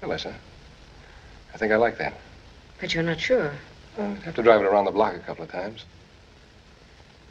[0.00, 0.32] Phyllis, huh?
[1.52, 2.14] I think I like that.
[2.80, 3.52] But you're not sure.
[3.96, 5.84] Well, I'd have to drive it around the block a couple of times.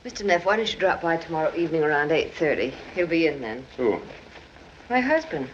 [0.04, 0.26] Mr.
[0.26, 2.74] Neff, why don't you drop by tomorrow evening around 8.30?
[2.96, 3.66] He'll be in then.
[3.78, 4.02] Who?
[4.92, 5.48] My husband.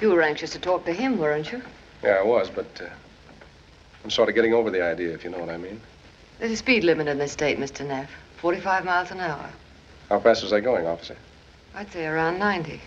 [0.00, 1.62] You were anxious to talk to him, weren't you?
[2.02, 2.88] Yeah, I was, but uh,
[4.02, 5.80] I'm sort of getting over the idea, if you know what I mean.
[6.40, 7.86] There's a speed limit in this state, Mr.
[7.86, 8.10] Neff.
[8.38, 9.48] 45 miles an hour.
[10.08, 11.16] How fast was I going, officer?
[11.72, 12.80] I'd say around 90.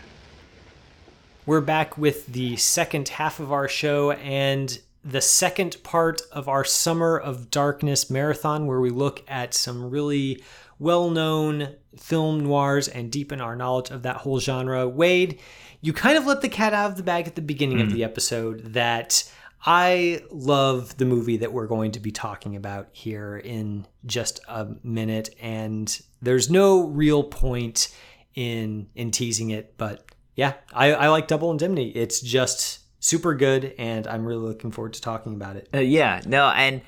[1.46, 6.66] We're back with the second half of our show and the second part of our
[6.66, 10.44] Summer of Darkness marathon, where we look at some really
[10.80, 14.88] well known film noirs and deepen our knowledge of that whole genre.
[14.88, 15.40] Wade,
[15.82, 18.04] you kind of let the cat out of the bag at the beginning of the
[18.04, 19.32] episode that
[19.66, 24.68] I love the movie that we're going to be talking about here in just a
[24.84, 27.94] minute, and there's no real point
[28.36, 31.90] in in teasing it, but yeah, I, I like Double Indemnity.
[31.90, 35.68] It's just super good, and I'm really looking forward to talking about it.
[35.74, 36.82] Uh, yeah, no, and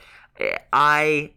[0.71, 1.31] I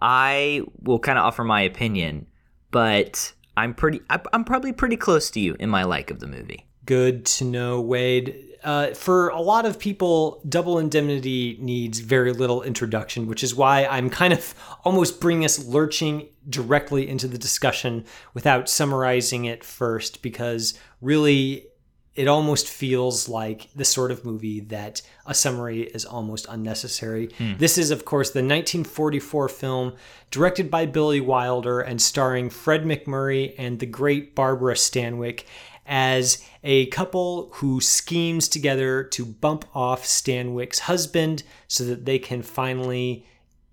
[0.00, 2.26] I will kind of offer my opinion,
[2.70, 6.66] but I'm pretty I'm probably pretty close to you in my like of the movie.
[6.84, 8.48] Good to know, Wade.
[8.64, 13.86] Uh, for a lot of people, Double Indemnity needs very little introduction, which is why
[13.86, 20.22] I'm kind of almost bringing us lurching directly into the discussion without summarizing it first,
[20.22, 21.66] because really
[22.14, 27.30] it almost feels like the sort of movie that a summary is almost unnecessary.
[27.58, 29.94] This is, of course, the 1944 film
[30.30, 35.44] directed by Billy Wilder and starring Fred MacMurray and the great Barbara Stanwyck
[35.94, 42.40] as a couple who schemes together to bump off Stanwyck's husband so that they can
[42.40, 43.26] finally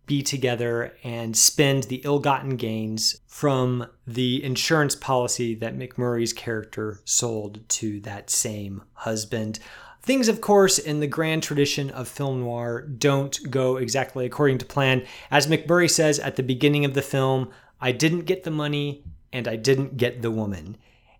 [0.05, 6.99] be together and spend the ill gotten gains from the insurance policy that MacMurray's character
[7.05, 9.60] sold to that same husband.
[10.01, 14.65] Things, of course, in the grand tradition of film noir don't go exactly according to
[14.65, 15.05] plan.
[15.32, 19.47] As MacMurray says at the beginning of the film, I didn't get the money and
[19.47, 20.75] I didn't get the woman.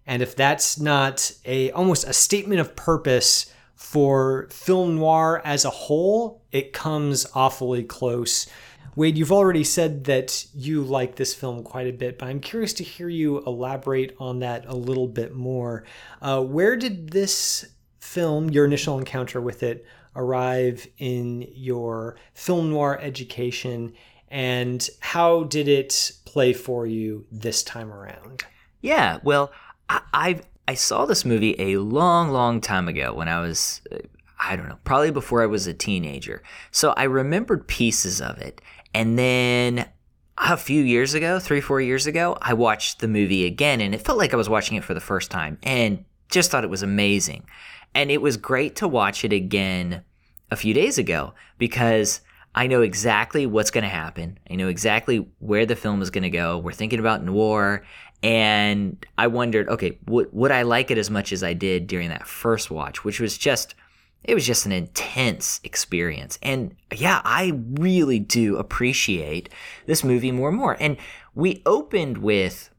[0.10, 5.70] And if that's not a almost a statement of purpose for film noir as a
[5.70, 8.50] whole, it comes awfully close.
[8.96, 12.74] Wade, you've already said that you like this film quite a bit, but I'm curious
[12.74, 15.84] to hear you elaborate on that a little bit more.
[16.24, 17.68] Uh, where did this
[18.00, 23.94] film, your initial encounter with it, arrive in your film noir education,
[24.30, 28.44] and how did it play for you this time around?
[28.82, 29.52] Yeah, well,
[29.90, 33.98] I I, I saw this movie a long, long time ago when I was uh,
[34.40, 36.42] I don't know, probably before I was a teenager.
[36.72, 38.62] So I remembered pieces of it,
[38.94, 39.90] and then
[40.38, 44.02] a few years ago, three, four years ago, I watched the movie again, and it
[44.02, 46.84] felt like I was watching it for the first time, and just thought it was
[46.84, 47.46] amazing.
[47.94, 50.04] And it was great to watch it again
[50.52, 52.22] a few days ago because
[52.56, 54.40] I know exactly what's going to happen.
[54.50, 56.58] I know exactly where the film is going to go.
[56.58, 57.84] We're thinking about noir.
[58.22, 62.10] And I wondered, okay, would, would I like it as much as I did during
[62.10, 63.76] that first watch, which was just,
[64.24, 66.38] it was just an intense experience.
[66.42, 69.50] And yeah, I really do appreciate
[69.86, 70.76] this movie more and more.
[70.80, 70.98] And
[71.34, 72.70] we opened with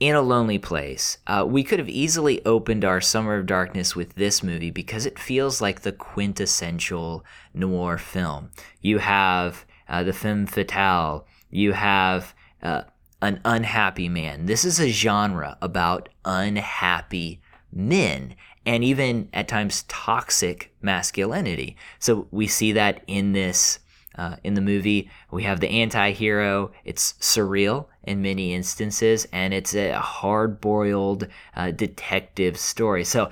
[0.00, 4.16] in a Lonely Place, uh, we could have easily opened our Summer of Darkness with
[4.16, 8.50] this movie because it feels like the quintessential noir film.
[8.80, 12.82] You have uh, the femme fatale, you have uh,
[13.22, 14.46] an unhappy man.
[14.46, 17.40] This is a genre about unhappy
[17.72, 18.34] men
[18.66, 21.76] and even at times toxic masculinity.
[21.98, 23.78] So we see that in this
[24.16, 25.08] uh, in the movie.
[25.30, 26.72] We have the anti-hero.
[26.84, 33.04] It's surreal in many instances, and it's a hard-boiled uh, detective story.
[33.04, 33.30] So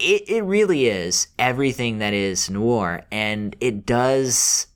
[0.00, 4.66] it, it really is everything that is noir, and it does.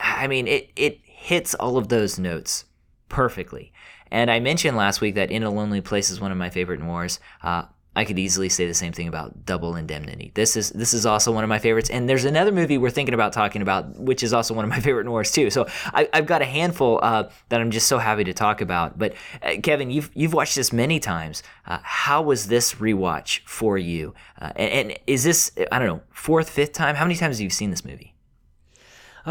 [0.00, 2.64] I mean, it it hits all of those notes
[3.08, 3.72] perfectly.
[4.10, 6.80] And I mentioned last week that In a Lonely Place is one of my favorite
[6.80, 7.20] noirs.
[7.42, 7.64] Uh,
[7.98, 10.30] I could easily say the same thing about Double Indemnity.
[10.34, 13.12] This is this is also one of my favorites, and there's another movie we're thinking
[13.12, 15.50] about talking about, which is also one of my favorite noirs too.
[15.50, 19.00] So I, have got a handful uh, that I'm just so happy to talk about.
[19.00, 21.42] But uh, Kevin, you've you've watched this many times.
[21.66, 24.14] Uh, how was this rewatch for you?
[24.40, 26.94] Uh, and, and, is this I don't know fourth, fifth time?
[26.94, 28.14] How many times have you seen this movie?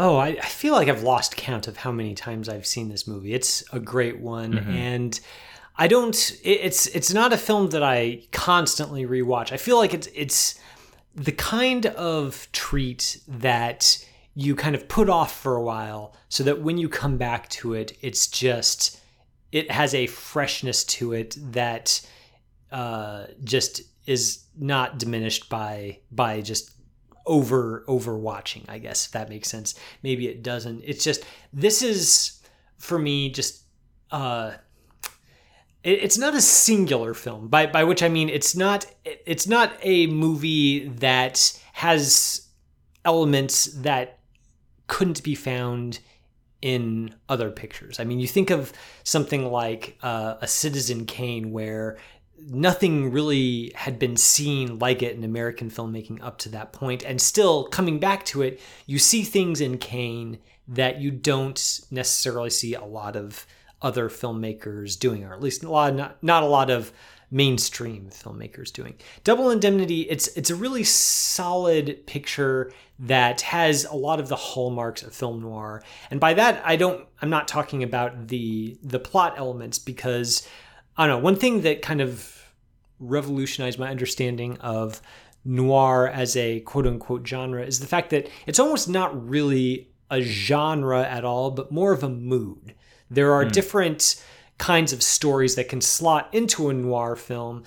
[0.00, 3.08] Oh, I, I feel like I've lost count of how many times I've seen this
[3.08, 3.34] movie.
[3.34, 4.70] It's a great one, mm-hmm.
[4.70, 5.20] and
[5.76, 6.38] I don't.
[6.44, 9.50] It's it's not a film that I constantly rewatch.
[9.50, 10.54] I feel like it's it's
[11.16, 16.62] the kind of treat that you kind of put off for a while, so that
[16.62, 19.00] when you come back to it, it's just
[19.50, 22.08] it has a freshness to it that
[22.70, 26.70] uh, just is not diminished by by just
[27.28, 28.64] over overwatching.
[28.68, 29.74] I guess if that makes sense.
[30.02, 30.82] Maybe it doesn't.
[30.84, 32.40] It's just this is
[32.78, 33.62] for me just.
[34.10, 34.54] Uh,
[35.84, 40.08] it's not a singular film by by which I mean it's not it's not a
[40.08, 42.48] movie that has
[43.04, 44.18] elements that
[44.88, 46.00] couldn't be found
[46.60, 48.00] in other pictures.
[48.00, 48.72] I mean, you think of
[49.04, 51.98] something like uh, a Citizen Kane, where
[52.46, 57.20] nothing really had been seen like it in American filmmaking up to that point, and
[57.20, 62.74] still coming back to it, you see things in Kane that you don't necessarily see
[62.74, 63.46] a lot of
[63.80, 66.92] other filmmakers doing, or at least a lot, not, not a lot of
[67.30, 68.94] mainstream filmmakers doing.
[69.22, 75.02] Double Indemnity, it's it's a really solid picture that has a lot of the hallmarks
[75.02, 75.82] of film noir.
[76.10, 80.48] And by that I don't I'm not talking about the the plot elements because
[80.98, 82.34] I don't know, one thing that kind of
[82.98, 85.00] revolutionized my understanding of
[85.44, 90.20] noir as a quote unquote genre is the fact that it's almost not really a
[90.20, 92.74] genre at all, but more of a mood.
[93.10, 93.52] There are mm.
[93.52, 94.22] different
[94.58, 97.62] kinds of stories that can slot into a noir film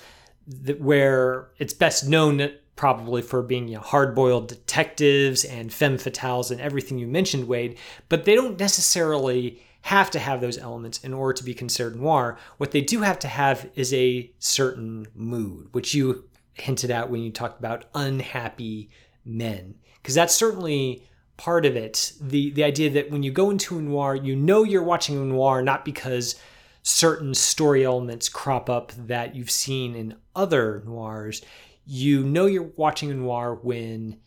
[0.45, 6.51] that, where it's best known probably for being you know, hard-boiled detectives and femme fatales
[6.51, 7.77] and everything you mentioned wade
[8.09, 12.38] but they don't necessarily have to have those elements in order to be considered noir
[12.57, 17.21] what they do have to have is a certain mood which you hinted at when
[17.21, 18.89] you talked about unhappy
[19.25, 21.03] men because that's certainly
[21.41, 22.13] part of it.
[22.21, 25.25] The the idea that when you go into a noir, you know you're watching a
[25.25, 26.36] noir not because
[26.84, 31.41] certain story elements crop up that you've seen in other noirs.
[31.84, 34.19] You know you're watching a noir when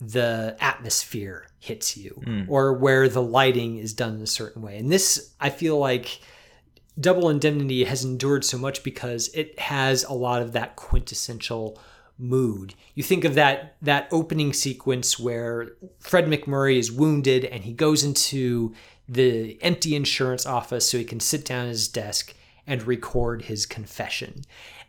[0.00, 2.46] the atmosphere hits you mm.
[2.48, 4.78] or where the lighting is done in a certain way.
[4.78, 6.20] And this I feel like
[6.98, 11.78] Double Indemnity has endured so much because it has a lot of that quintessential
[12.18, 12.74] mood.
[12.94, 18.04] You think of that that opening sequence where Fred MacMurray is wounded and he goes
[18.04, 18.74] into
[19.08, 22.34] the empty insurance office so he can sit down at his desk
[22.66, 24.42] and record his confession.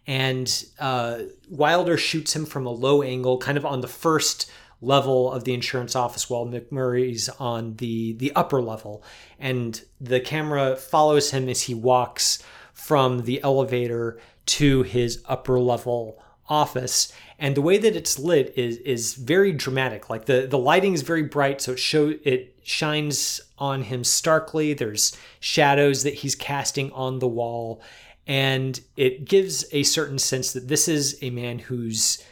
[0.07, 4.51] And uh, Wilder shoots him from a low angle, kind of on the first
[4.81, 9.03] level of the insurance office, while MacMurray's on the the upper level,
[9.39, 16.21] and the camera follows him as he walks from the elevator to his upper level
[16.49, 17.13] office.
[17.39, 20.09] And the way that it's lit is is very dramatic.
[20.09, 24.73] Like the the lighting is very bright so it show it shines on him starkly.
[24.73, 27.81] There's shadows that he's casting on the wall.
[28.27, 32.23] And it gives a certain sense that this is a man who's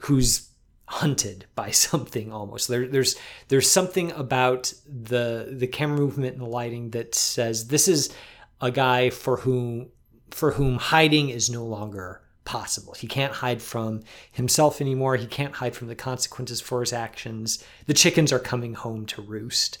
[0.00, 0.47] who's
[0.88, 3.16] hunted by something almost there, there's
[3.48, 8.12] there's something about the the camera movement and the lighting that says this is
[8.60, 9.88] a guy for whom
[10.30, 12.94] for whom hiding is no longer possible.
[12.94, 15.16] He can't hide from himself anymore.
[15.16, 17.62] He can't hide from the consequences for his actions.
[17.86, 19.78] The chickens are coming home to roost.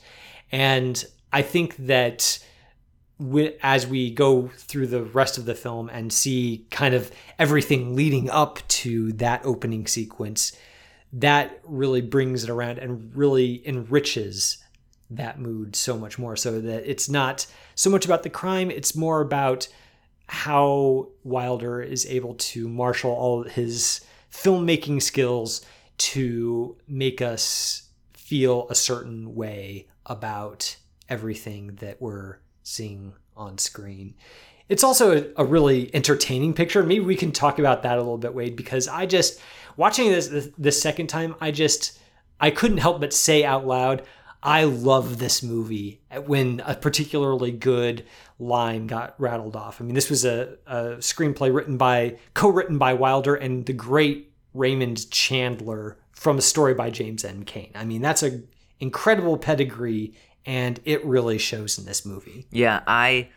[0.52, 1.02] And
[1.32, 2.38] I think that
[3.62, 8.28] as we go through the rest of the film and see kind of everything leading
[8.28, 10.52] up to that opening sequence,
[11.12, 14.58] that really brings it around and really enriches
[15.10, 18.94] that mood so much more so that it's not so much about the crime, it's
[18.94, 19.68] more about
[20.26, 25.64] how Wilder is able to marshal all his filmmaking skills
[25.96, 30.76] to make us feel a certain way about
[31.08, 34.14] everything that we're seeing on screen.
[34.68, 36.82] It's also a, really entertaining picture.
[36.82, 39.40] Maybe we can talk about that a little bit, Wade, because I just
[39.78, 41.98] watching this the, second time, I just
[42.38, 44.02] I couldn't help but say out loud,
[44.42, 48.04] I love this movie when a particularly good
[48.38, 49.80] line got rattled off.
[49.80, 53.72] I mean, this was a, a screenplay written by, co written by Wilder and the
[53.72, 57.44] great Raymond Chandler from a story by James M.
[57.44, 57.70] Cain.
[57.74, 58.42] I mean, that's a
[58.80, 60.14] incredible pedigree,
[60.44, 62.46] and it really shows in this movie.
[62.50, 63.30] Yeah, I,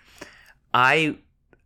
[0.74, 1.18] I,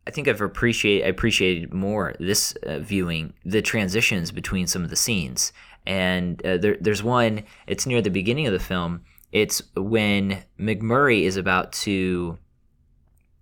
[0.07, 4.89] I think I've appreciate I appreciated more this uh, viewing the transitions between some of
[4.89, 5.51] the scenes.
[5.87, 7.43] And uh, there, there's one.
[7.67, 9.01] It's near the beginning of the film.
[9.31, 12.37] It's when MacMurray is about to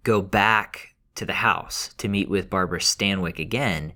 [0.03, 3.93] go back to the house to meet with Barbara Stanwyck again,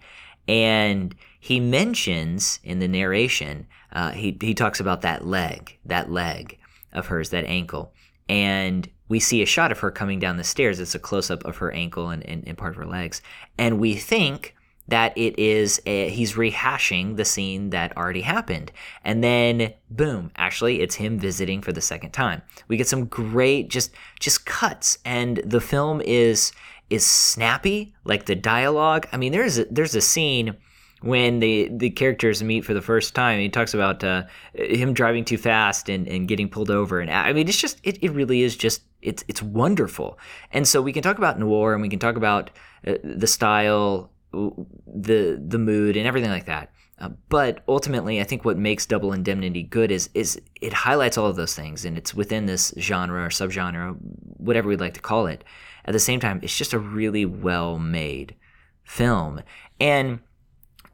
[0.48, 6.60] and he mentions in the narration, uh, he he talks about that leg, that leg
[6.94, 7.94] of hers, that ankle,
[8.30, 10.80] and we see a shot of her coming down the stairs.
[10.80, 13.22] It's a close up of her ankle and, and, and part of her legs,
[13.58, 14.56] and we think
[14.88, 18.72] that it is a, he's rehashing the scene that already happened.
[19.04, 22.42] And then boom actually it's him visiting for the second time.
[22.68, 24.98] We get some great just just cuts.
[25.04, 26.52] And the film is
[26.90, 27.94] is snappy.
[28.06, 30.56] Like the dialogue i mean there's a, there's a scene
[31.02, 33.40] when the the characters meet for the first time.
[33.40, 37.00] He talks about uh, him driving too fast and, and getting pulled over.
[37.02, 40.20] And i mean it's just it, it really is just it's it's wonderful
[40.52, 42.52] and so we can talk about noir and we can talk about
[42.86, 46.72] uh, the style the the mood and everything like that.
[47.00, 51.28] Uh, but ultimately, I think what makes Double Indemnity good is is it highlights all
[51.28, 53.96] of those things, and it's within this genre or subgenre,
[54.38, 55.44] whatever we'd like to call it.
[55.86, 58.36] At the same time, it's just a really well made
[58.84, 59.42] film,
[59.80, 60.20] and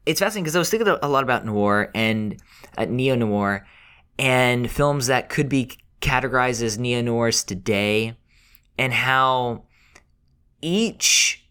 [0.06, 2.40] it's fascinating because I was thinking a lot about noir and
[2.78, 3.66] uh, neo noir,
[4.20, 5.72] and films that could be
[6.04, 8.16] categorized as neo noirs today,
[8.78, 9.64] and how
[10.62, 11.48] each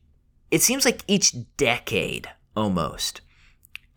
[0.50, 3.22] it seems like each decade almost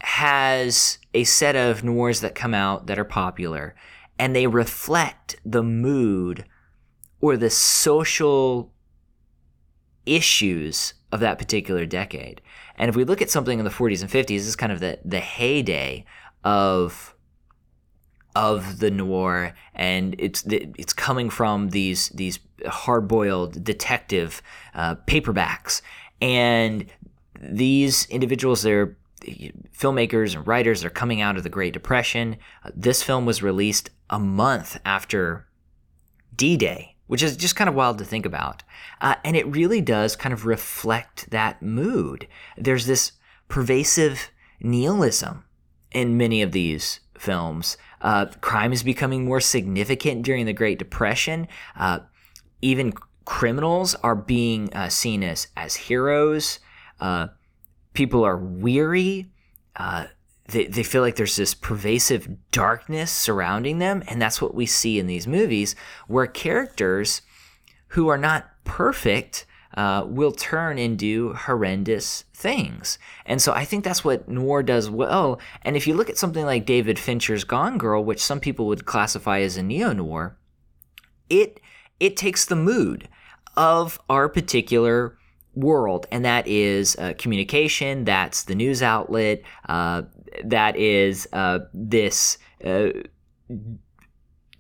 [0.02, 3.76] has a set of noirs that come out that are popular
[4.18, 6.46] and they reflect the mood
[7.20, 8.72] or the social
[10.06, 12.42] issues of that particular decade.
[12.78, 14.80] And if we look at something in the 40s and 50s, this is kind of
[14.80, 16.06] the, the heyday
[16.44, 17.15] of
[18.36, 24.42] of the noir, and it's it's coming from these these hard boiled detective
[24.74, 25.82] uh, paperbacks,
[26.22, 26.86] and
[27.40, 28.98] these individuals, they're
[29.78, 32.38] filmmakers and writers, they're coming out of the Great Depression.
[32.64, 35.48] Uh, this film was released a month after
[36.36, 38.64] D Day, which is just kind of wild to think about.
[39.02, 42.28] Uh, and it really does kind of reflect that mood.
[42.58, 43.14] There's this
[43.48, 45.44] pervasive nihilism
[45.92, 47.78] in many of these films.
[48.06, 51.48] Uh, crime is becoming more significant during the Great Depression.
[51.76, 52.00] Uh,
[52.62, 52.94] even
[53.26, 56.60] criminals are being uh, seen as as heroes.
[57.00, 57.30] Uh,
[57.94, 59.32] people are weary.
[59.76, 60.06] Uh,
[60.50, 65.00] they, they feel like there's this pervasive darkness surrounding them, and that's what we see
[65.00, 65.76] in these movies,
[66.08, 67.24] where characters
[67.90, 72.98] who are not perfect uh, will turn and do horrendous things.
[73.26, 75.40] And so I think that's what noir does well.
[75.62, 78.86] And if you look at something like David Fincher's Gone Girl, which some people would
[78.86, 80.38] classify as a neo noir,
[81.30, 81.60] it
[82.00, 83.08] it takes the mood
[83.56, 85.18] of our particular
[85.54, 88.04] world, and that is uh, communication.
[88.04, 89.42] That's the news outlet.
[89.68, 90.04] Uh,
[90.44, 92.90] that is uh, this uh,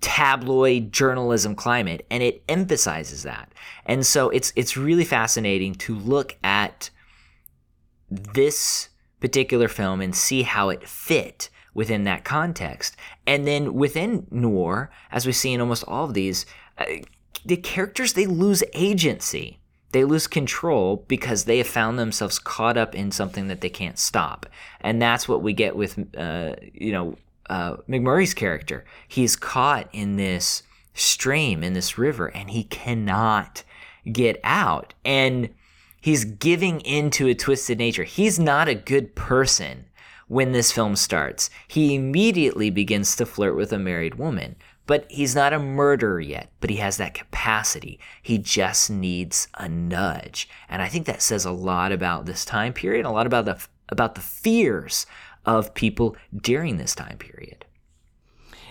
[0.05, 3.51] tabloid journalism climate, and it emphasizes that.
[3.87, 6.91] And so it's it's really fascinating to look at
[8.11, 8.89] this
[9.19, 12.95] particular film and see how it fit within that context.
[13.25, 16.45] And then within noir, as we see in almost all of these,
[16.77, 16.85] uh,
[17.43, 19.59] the characters they lose agency
[19.91, 23.97] they lose control because they have found themselves caught up in something that they can't
[23.97, 24.45] stop
[24.81, 27.15] and that's what we get with uh, you know
[27.49, 33.63] uh, macmurray's character he's caught in this stream in this river and he cannot
[34.11, 35.49] get out and
[36.01, 39.85] he's giving into a twisted nature he's not a good person
[40.27, 44.55] when this film starts he immediately begins to flirt with a married woman
[44.87, 47.99] but he's not a murderer yet, but he has that capacity.
[48.21, 50.47] He just needs a nudge.
[50.69, 53.65] And I think that says a lot about this time period, a lot about the
[53.89, 55.05] about the fears
[55.45, 57.65] of people during this time period.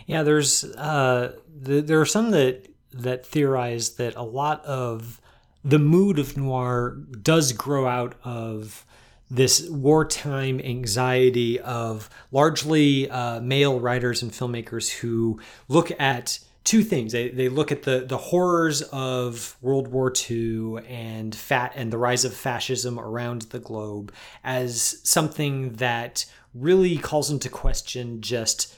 [0.07, 5.21] Yeah, there's uh, the, there are some that that theorize that a lot of
[5.65, 8.85] the mood of noir does grow out of
[9.31, 17.13] this wartime anxiety of largely uh, male writers and filmmakers who look at two things.
[17.13, 21.99] They, they look at the, the horrors of World War II and fat and the
[21.99, 24.13] rise of fascism around the globe
[24.43, 28.75] as something that really calls into question just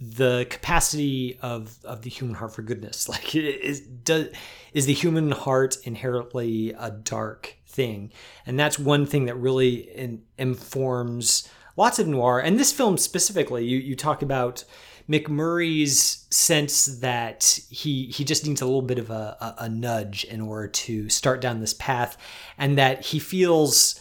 [0.00, 3.08] the capacity of, of the human heart for goodness.
[3.14, 4.28] Like, is, does,
[4.72, 8.12] is the human heart inherently a dark thing?
[8.46, 12.40] And that's one thing that really in, informs lots of noir.
[12.40, 14.64] And this film specifically, you, you talk about
[15.08, 20.24] MacMurray's sense that he he just needs a little bit of a, a, a nudge
[20.24, 22.16] in order to start down this path,
[22.56, 24.00] and that he feels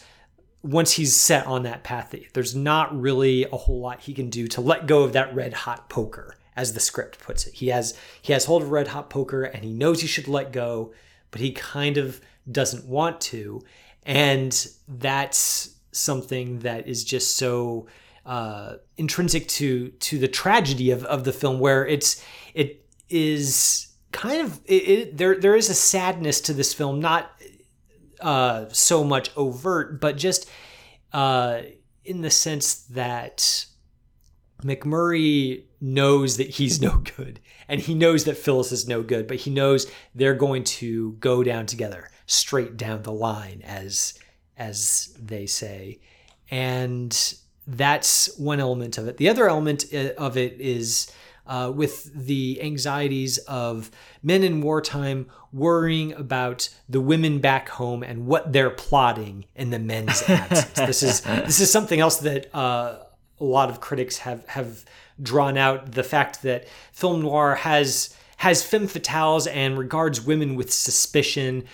[0.63, 4.47] once he's set on that path, there's not really a whole lot he can do
[4.47, 7.55] to let go of that red hot poker, as the script puts it.
[7.55, 10.53] He has he has hold of red hot poker, and he knows he should let
[10.53, 10.93] go,
[11.31, 13.61] but he kind of doesn't want to,
[14.03, 17.87] and that's something that is just so
[18.25, 24.41] uh, intrinsic to to the tragedy of, of the film, where it's it is kind
[24.41, 27.31] of it, it, there there is a sadness to this film, not
[28.21, 30.49] uh, so much overt, but just
[31.11, 31.61] uh,
[32.05, 33.65] in the sense that
[34.63, 39.37] MacMurray knows that he's no good, and he knows that Phyllis is no good, but
[39.37, 44.17] he knows they're going to go down together, straight down the line, as
[44.55, 45.99] as they say,
[46.49, 47.35] and
[47.67, 49.17] that's one element of it.
[49.17, 51.11] The other element uh, of it is
[51.45, 53.91] uh, with the anxieties of
[54.21, 59.79] men in wartime worrying about the women back home and what they're plotting in the
[59.79, 60.73] men's absence.
[60.73, 62.99] this is this is something else that uh,
[63.39, 64.85] a lot of critics have have
[65.21, 70.71] drawn out the fact that film noir has has femme fatales and regards women with
[70.71, 71.65] suspicion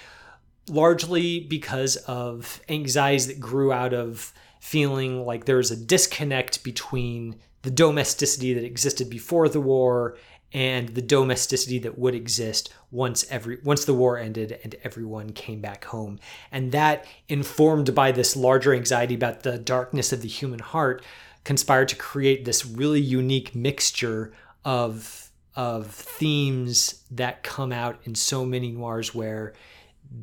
[0.67, 7.71] largely because of anxieties that grew out of feeling like there's a disconnect between the
[7.71, 10.17] domesticity that existed before the war
[10.51, 15.61] and the domesticity that would exist once every once the war ended and everyone came
[15.61, 16.19] back home.
[16.51, 21.03] And that informed by this larger anxiety about the darkness of the human heart
[21.43, 24.33] conspired to create this really unique mixture
[24.65, 29.53] of of themes that come out in so many noirs where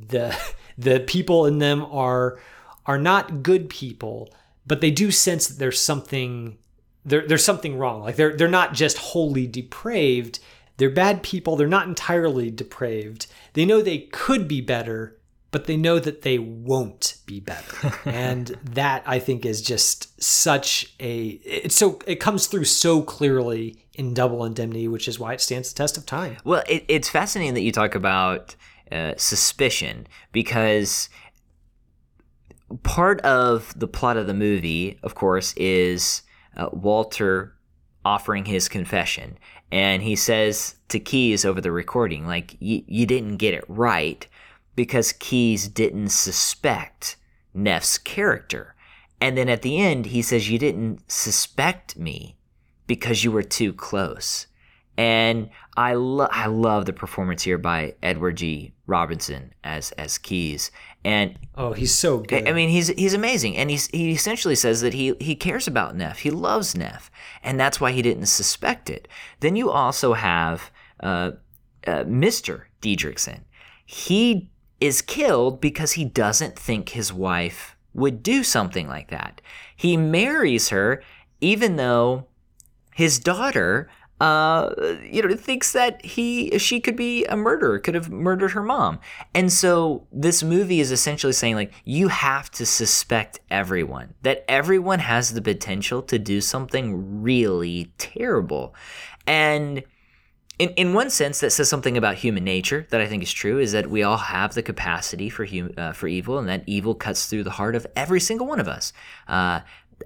[0.08, 0.36] the
[0.78, 2.38] the people in them are
[2.86, 4.32] are not good people,
[4.66, 6.58] but they do sense that there's something
[7.04, 8.02] there, there's something wrong.
[8.02, 10.40] Like they're they're not just wholly depraved.
[10.76, 11.56] They're bad people.
[11.56, 13.26] They're not entirely depraved.
[13.54, 15.16] They know they could be better,
[15.50, 17.94] but they know that they won't be better.
[18.04, 23.84] and that I think is just such a it's so it comes through so clearly
[23.94, 26.36] in Double Indemnity, which is why it stands the test of time.
[26.44, 28.56] Well, it, it's fascinating that you talk about
[28.92, 31.08] uh, suspicion because
[32.82, 36.22] part of the plot of the movie, of course, is
[36.56, 37.54] uh, Walter
[38.04, 39.38] offering his confession.
[39.72, 44.26] And he says to Keyes over the recording, like, you didn't get it right
[44.76, 47.16] because Keyes didn't suspect
[47.52, 48.74] Neff's character.
[49.20, 52.36] And then at the end, he says, You didn't suspect me
[52.86, 54.46] because you were too close.
[54.98, 58.72] And I, lo- I love the performance here by Edward G.
[58.86, 60.70] Robinson as as Keyes.
[61.06, 62.48] And oh, he's so good.
[62.48, 65.94] I mean, he's he's amazing, and he's he essentially says that he he cares about
[65.94, 67.12] Neff, he loves Neff,
[67.44, 69.06] and that's why he didn't suspect it.
[69.38, 71.30] Then you also have uh,
[71.86, 72.62] uh, Mr.
[72.82, 73.42] Dietrichson.
[73.84, 74.50] He
[74.80, 79.40] is killed because he doesn't think his wife would do something like that.
[79.76, 81.04] He marries her,
[81.40, 82.26] even though
[82.96, 83.88] his daughter
[84.20, 84.70] uh,
[85.02, 88.98] you know, thinks that he she could be a murderer, could have murdered her mom.
[89.34, 95.00] And so this movie is essentially saying like you have to suspect everyone, that everyone
[95.00, 98.74] has the potential to do something really terrible.
[99.26, 99.82] And
[100.58, 103.58] in, in one sense, that says something about human nature that I think is true.
[103.58, 106.94] Is that we all have the capacity for hum, uh, for evil, and that evil
[106.94, 108.94] cuts through the heart of every single one of us.
[109.28, 109.60] Uh,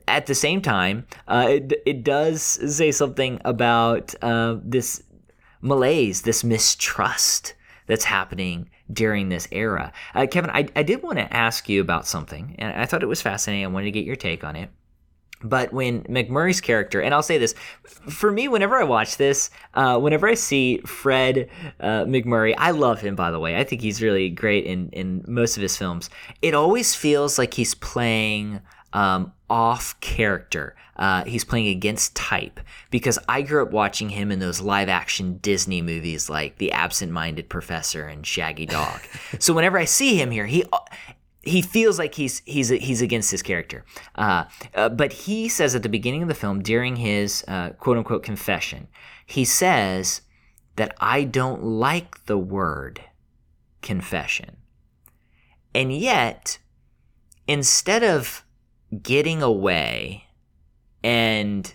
[0.06, 5.02] at the same time, uh, it, it does say something about uh, this
[5.60, 7.54] malaise, this mistrust
[7.86, 9.92] that's happening during this era.
[10.14, 13.06] Uh, Kevin, I, I did want to ask you about something, and I thought it
[13.06, 13.64] was fascinating.
[13.64, 14.70] I wanted to get your take on it.
[15.42, 17.54] But when MacMurray's character, and I'll say this,
[18.10, 21.48] for me, whenever I watch this, uh, whenever I see Fred
[21.80, 23.56] uh, MacMurray, I love him, by the way.
[23.56, 26.10] I think he's really great in, in most of his films.
[26.42, 28.60] It always feels like he's playing
[28.92, 30.76] um, off character.
[30.96, 32.60] Uh, he's playing against type
[32.90, 37.10] because I grew up watching him in those live action Disney movies like The Absent
[37.10, 39.00] Minded Professor and Shaggy Dog.
[39.38, 40.64] so whenever I see him here, he
[41.42, 43.84] he feels like he's he's he's against his character.
[44.14, 47.96] Uh, uh, but he says at the beginning of the film, during his uh, quote
[47.96, 48.88] unquote confession,
[49.24, 50.20] he says
[50.76, 53.02] that I don't like the word
[53.80, 54.58] confession,
[55.74, 56.58] and yet
[57.48, 58.44] instead of
[59.02, 60.24] getting away
[61.02, 61.74] and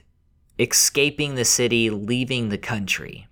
[0.59, 3.28] escaping the city, leaving the country,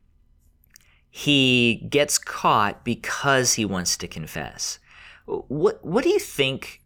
[1.10, 4.80] he gets caught because he wants to confess.
[5.26, 6.82] What what do you think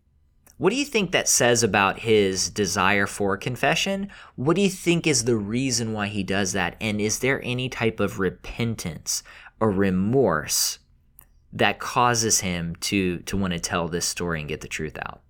[0.57, 4.09] what do you think that says about his desire for confession?
[4.35, 6.75] What do you think is the reason why he does that?
[6.81, 9.21] And is there any type of repentance
[9.59, 10.79] or remorse
[11.53, 15.21] that causes him to to want to tell this story and get the truth out?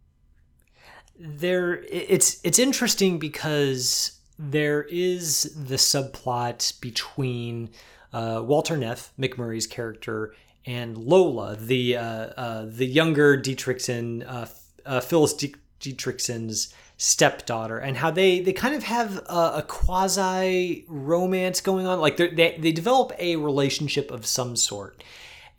[1.19, 7.69] There it's it's interesting because there is the subplot between
[8.13, 10.33] uh, Walter Neff, McMurray's character,
[10.65, 14.45] and Lola, the uh, uh, the younger Dietrichson, uh,
[14.85, 20.85] uh, Phyllis D- Dietrichson's stepdaughter, and how they they kind of have a, a quasi
[20.87, 21.99] romance going on.
[21.99, 25.03] Like they they develop a relationship of some sort.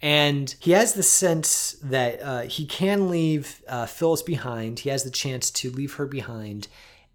[0.01, 4.81] And he has the sense that uh, he can leave uh, Phyllis behind.
[4.81, 6.69] He has the chance to leave her behind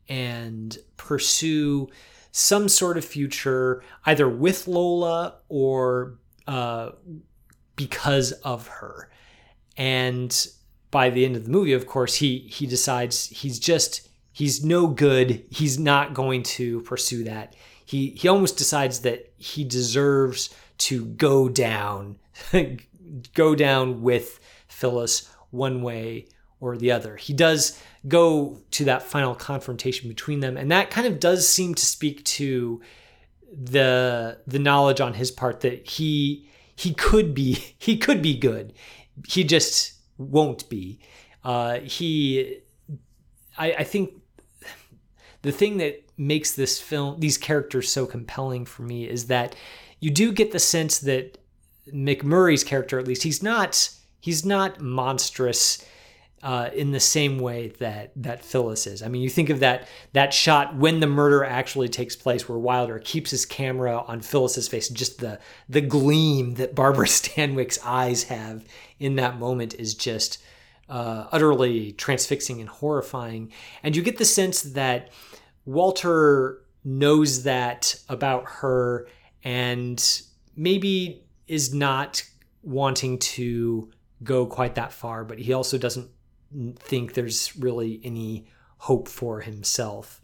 [0.09, 1.89] and pursue
[2.31, 6.17] some sort of future, either with Lola or
[6.47, 6.89] uh,
[7.75, 9.09] because of her.
[9.77, 10.47] And
[10.91, 14.88] by the end of the movie, of course, he he decides he's just he's no
[14.88, 15.43] good.
[15.49, 17.55] He's not going to pursue that.
[17.86, 20.53] He he almost decides that he deserves
[20.84, 22.17] to go down
[23.34, 26.27] go down with Phyllis one way
[26.59, 27.15] or the other.
[27.15, 31.75] He does go to that final confrontation between them, and that kind of does seem
[31.75, 32.81] to speak to
[33.51, 38.73] the the knowledge on his part that he he could be he could be good.
[39.27, 40.99] He just won't be.
[41.43, 42.59] Uh, he,
[43.57, 44.13] I, I think,
[45.41, 49.55] the thing that makes this film these characters so compelling for me is that
[50.03, 51.37] you do get the sense that
[51.87, 53.89] MacMurray's character, at least, he's not
[54.19, 55.85] he's not monstrous
[56.41, 59.01] uh, in the same way that that Phyllis is.
[59.01, 62.57] I mean, you think of that that shot when the murder actually takes place, where
[62.57, 65.39] Wilder keeps his camera on Phyllis's face, just the
[65.69, 68.65] the gleam that Barbara Stanwyck's eyes have
[68.99, 70.43] in that moment is just
[70.89, 73.53] uh, utterly transfixing and horrifying.
[73.83, 75.11] And you get the sense that
[75.65, 79.07] Walter knows that about her,
[79.43, 80.21] and
[80.55, 82.23] maybe is not
[82.61, 83.91] wanting to
[84.23, 86.09] go quite that far, but he also doesn't
[86.75, 90.21] think there's really any hope for himself.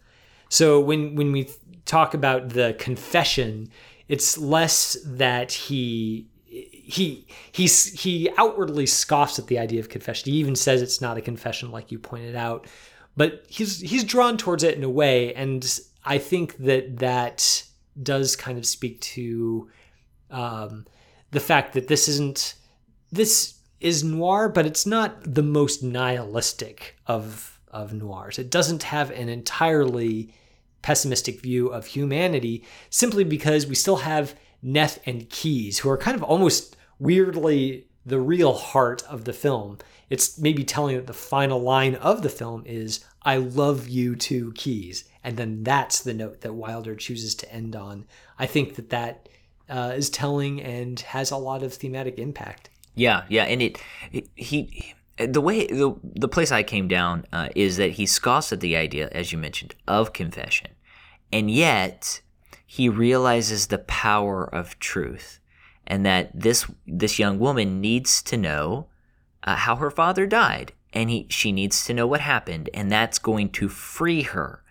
[0.50, 1.50] So when when we
[1.86, 3.70] talk about the confession,
[4.08, 10.32] it's less that he he he's he outwardly scoffs at the idea of confession.
[10.32, 12.68] He even says it's not a confession, like you pointed out,
[13.16, 17.64] but he's he's drawn towards it in a way, and I think that that
[18.04, 19.70] does kind of speak to
[20.32, 20.86] um,
[21.32, 22.56] the fact that this isn't
[23.12, 28.40] this is noir, but it's not the most nihilistic of of noirs.
[28.40, 30.34] It doesn't have an entirely
[30.82, 36.16] pessimistic view of humanity simply because we still have Neff and Keyes, who are kind
[36.16, 39.78] of almost weirdly the real heart of the film.
[40.10, 44.52] It's maybe telling that the final line of the film is "I love you too,
[44.54, 48.06] Keyes," and then that's the note that Wilder chooses to end on.
[48.38, 49.30] I think that that
[49.70, 52.70] uh, is telling and has a lot of thematic impact.
[52.96, 53.78] Yeah, yeah, and it,
[54.12, 58.52] it he the way the the place I came down uh, is that he scoffs
[58.52, 60.72] at the idea, as you mentioned, of confession,
[61.32, 62.22] and yet
[62.66, 65.40] he realizes the power of truth,
[65.86, 68.88] and that this this young woman needs to know
[69.44, 73.20] uh, how her father died, and he she needs to know what happened, and that's
[73.20, 74.64] going to free her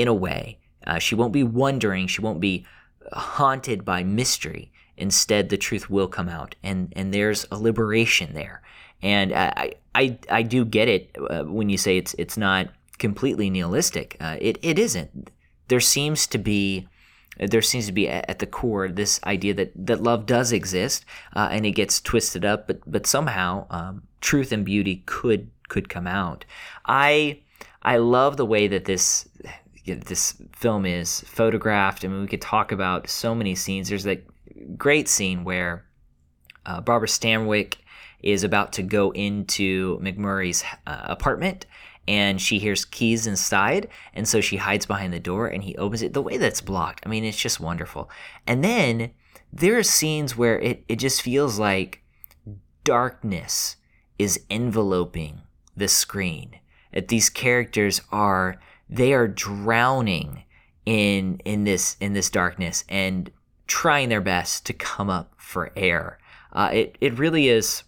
[0.00, 0.58] in a way.
[0.86, 2.06] Uh, she won't be wondering.
[2.06, 2.64] She won't be
[3.12, 4.72] haunted by mystery.
[4.96, 8.62] Instead, the truth will come out, and and there's a liberation there.
[9.02, 12.68] And I I I do get it uh, when you say it's it's not
[12.98, 14.16] completely nihilistic.
[14.20, 15.30] Uh, it it isn't.
[15.68, 16.88] There seems to be
[17.38, 21.48] there seems to be at the core this idea that, that love does exist uh,
[21.50, 26.06] and it gets twisted up but but somehow um, truth and beauty could could come
[26.06, 26.44] out
[26.86, 27.38] i
[27.82, 29.28] i love the way that this
[29.86, 32.04] this film is photographed.
[32.04, 33.88] I mean, we could talk about so many scenes.
[33.88, 34.20] There's a
[34.76, 35.84] great scene where
[36.64, 37.76] uh, Barbara Stanwyck
[38.22, 41.66] is about to go into MacMurray's uh, apartment,
[42.08, 46.02] and she hears Keyes inside and so she hides behind the door and he opens
[46.02, 48.10] it the way that's blocked i mean it's just wonderful
[48.46, 49.10] and then
[49.52, 52.02] there are scenes where it, it just feels like
[52.84, 53.76] darkness
[54.18, 55.40] is enveloping
[55.76, 56.58] the screen
[56.92, 60.44] that these characters are they are drowning
[60.84, 63.30] in in this in this darkness and
[63.66, 66.18] trying their best to come up for air
[66.52, 67.82] uh, it, it really is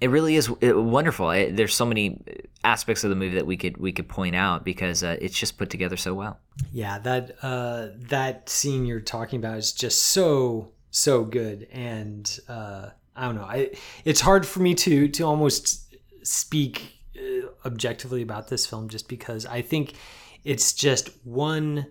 [0.00, 1.30] it really is wonderful.
[1.30, 2.20] It, there's so many
[2.62, 5.56] aspects of the movie that we could we could point out because uh, it's just
[5.56, 6.40] put together so well.
[6.72, 12.90] Yeah, that uh, that scene you're talking about is just so so good, and uh,
[13.14, 13.44] I don't know.
[13.44, 13.70] I,
[14.04, 16.93] it's hard for me to to almost speak
[17.64, 19.94] objectively about this film just because I think
[20.44, 21.86] it's just one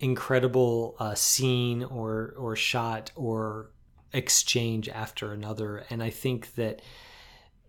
[0.00, 3.70] incredible uh, scene or or shot or
[4.12, 6.82] exchange after another, and I think that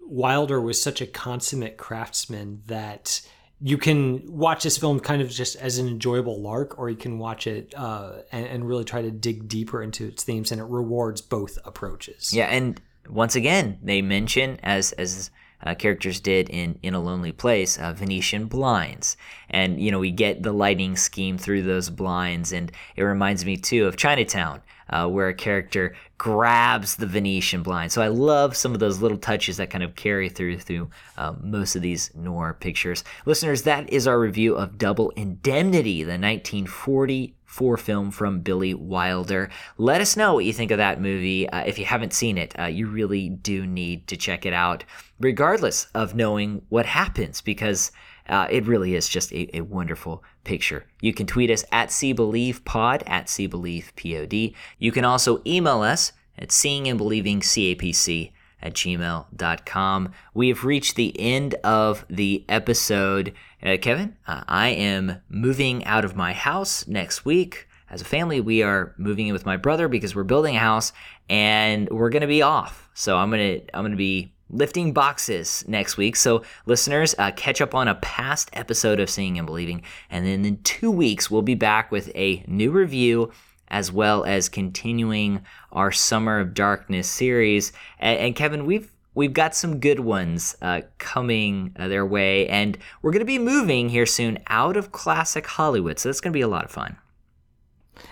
[0.01, 3.21] Wilder was such a consummate craftsman that
[3.61, 7.17] you can watch this film kind of just as an enjoyable lark, or you can
[7.17, 10.65] watch it uh, and, and really try to dig deeper into its themes, and it
[10.65, 12.33] rewards both approaches.
[12.33, 15.31] Yeah, and once again, they mention as as
[15.63, 19.17] uh, characters did in In a Lonely Place, uh, Venetian blinds.
[19.49, 22.51] And, you know, we get the lighting scheme through those blinds.
[22.51, 27.91] And it reminds me, too, of Chinatown, uh, where a character grabs the Venetian blind.
[27.91, 31.33] So I love some of those little touches that kind of carry through through uh,
[31.41, 33.03] most of these noir pictures.
[33.25, 39.47] Listeners, that is our review of Double Indemnity, the 1940 for film from Billy Wilder.
[39.77, 41.47] Let us know what you think of that movie.
[41.47, 44.83] Uh, if you haven't seen it, uh, you really do need to check it out,
[45.19, 47.91] regardless of knowing what happens, because
[48.27, 50.87] uh, it really is just a, a, wonderful picture.
[50.99, 54.55] You can tweet us at SeeBelievePod, at SeeBelievePod.
[54.79, 58.31] You can also email us at seeingandbelievingcapc
[58.63, 60.11] at gmail.com.
[60.33, 63.33] We have reached the end of the episode.
[63.63, 67.67] Uh, Kevin, uh, I am moving out of my house next week.
[67.89, 70.91] As a family, we are moving in with my brother because we're building a house
[71.29, 72.89] and we're going to be off.
[72.93, 76.17] So I'm going to I'm going to be lifting boxes next week.
[76.17, 79.83] So, listeners, uh, catch up on a past episode of Seeing and Believing.
[80.09, 83.31] And then in two weeks, we'll be back with a new review
[83.69, 85.41] as well as continuing
[85.71, 87.71] our Summer of Darkness series.
[87.97, 92.77] And, and Kevin, we've we've got some good ones uh, coming uh, their way, and
[93.01, 95.99] we're going to be moving here soon out of classic Hollywood.
[95.99, 96.97] So that's going to be a lot of fun.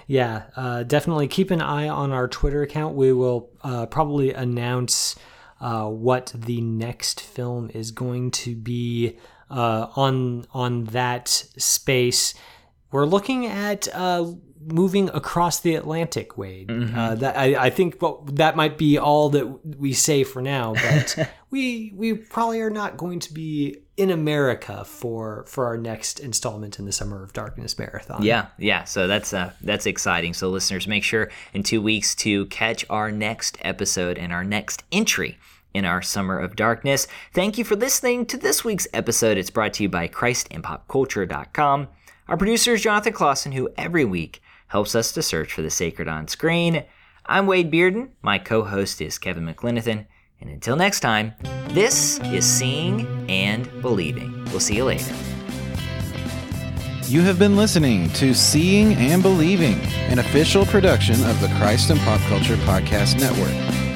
[0.07, 2.95] Yeah, uh, definitely keep an eye on our Twitter account.
[2.95, 5.15] We will uh, probably announce
[5.59, 9.17] uh, what the next film is going to be
[9.49, 12.33] on on that space.
[12.91, 13.87] We're looking at
[14.65, 16.67] moving across the Atlantic, Wade.
[16.67, 16.97] Mm-hmm.
[16.97, 20.73] Uh, that I, I think well, that might be all that we say for now,
[20.75, 26.19] but we we probably are not going to be in America for for our next
[26.19, 28.23] installment in the Summer of Darkness marathon.
[28.23, 28.83] Yeah, yeah.
[28.83, 30.33] So that's uh, that's exciting.
[30.33, 34.83] So listeners, make sure in two weeks to catch our next episode and our next
[34.91, 35.37] entry
[35.73, 37.07] in our Summer of Darkness.
[37.33, 39.37] Thank you for listening to this week's episode.
[39.37, 41.87] It's brought to you by ChristandPopCulture.com.
[42.27, 44.41] Our producer is Jonathan Clausen, who every week
[44.71, 46.85] helps us to search for the sacred on screen.
[47.25, 48.11] I'm Wade Bearden.
[48.21, 50.05] My co host is Kevin McLenithan.
[50.39, 51.33] And until next time,
[51.69, 54.45] this is Seeing and Believing.
[54.45, 55.13] We'll see you later.
[57.03, 59.77] You have been listening to Seeing and Believing,
[60.09, 63.53] an official production of the Christ and Pop Culture Podcast Network.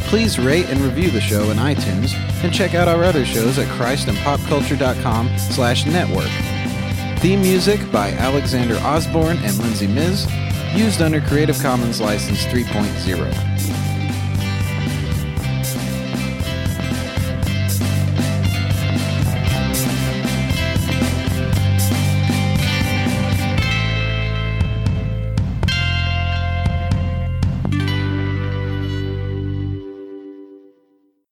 [0.07, 2.13] Please rate and review the show in iTunes
[2.43, 6.30] and check out our other shows at christandpopculture.com slash network.
[7.21, 10.28] Theme music by Alexander Osborne and Lindsay Miz,
[10.76, 13.84] used under Creative Commons License 3.0.